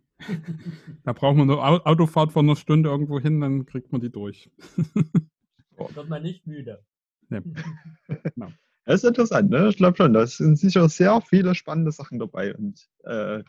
[1.03, 4.49] Da braucht man eine Autofahrt von einer Stunde irgendwo hin, dann kriegt man die durch.
[5.77, 6.83] Wird man nicht müde.
[7.29, 7.41] Nee.
[8.35, 8.51] genau.
[8.85, 9.69] Das ist interessant, ne?
[9.69, 13.43] Ich glaube schon, da sind sicher sehr viele spannende Sachen dabei und äh,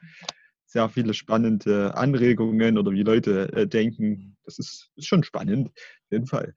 [0.64, 4.37] sehr viele spannende Anregungen oder wie Leute äh, denken.
[4.45, 6.55] Das ist, ist schon spannend, auf jeden Fall.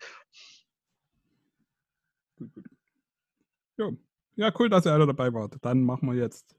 [3.78, 3.92] Ja.
[4.36, 5.58] ja, cool, dass ihr alle dabei wart.
[5.62, 6.59] Dann machen wir jetzt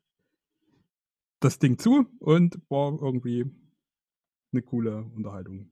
[1.40, 3.50] das Ding zu und war irgendwie
[4.52, 5.70] eine coole Unterhaltung.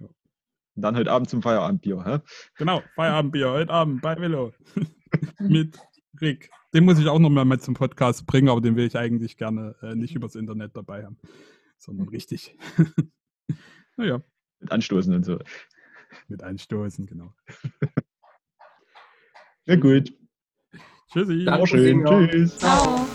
[0.00, 0.06] Ja.
[0.06, 2.18] Und dann heute Abend zum Feierabendbier, hä?
[2.56, 4.52] Genau, Feierabendbier heute Abend bei Willow.
[5.38, 5.78] Mit
[6.20, 6.50] Rick.
[6.74, 9.36] Den muss ich auch noch mal mit zum Podcast bringen, aber den will ich eigentlich
[9.36, 11.18] gerne äh, nicht übers Internet dabei haben,
[11.76, 12.56] sondern richtig.
[13.96, 14.22] naja.
[14.60, 15.38] Mit Anstoßen und so.
[16.28, 17.34] Mit Anstoßen, genau.
[19.64, 20.12] Ja, gut.
[21.12, 21.44] Tschüssi.
[21.44, 22.04] Dankeschön.
[22.04, 22.58] Tschüss.
[22.58, 23.06] Ciao.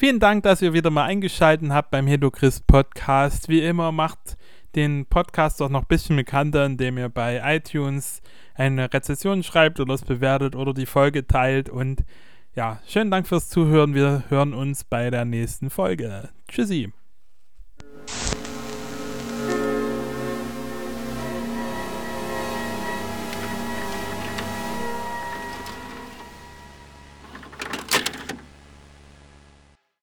[0.00, 3.50] Vielen Dank, dass ihr wieder mal eingeschaltet habt beim Hedochrist Podcast.
[3.50, 4.38] Wie immer macht
[4.74, 8.22] den Podcast auch noch ein bisschen bekannter, indem ihr bei iTunes
[8.54, 11.68] eine Rezession schreibt oder es bewertet oder die Folge teilt.
[11.68, 12.02] Und
[12.56, 13.92] ja, schönen Dank fürs Zuhören.
[13.92, 16.30] Wir hören uns bei der nächsten Folge.
[16.48, 16.94] Tschüssi.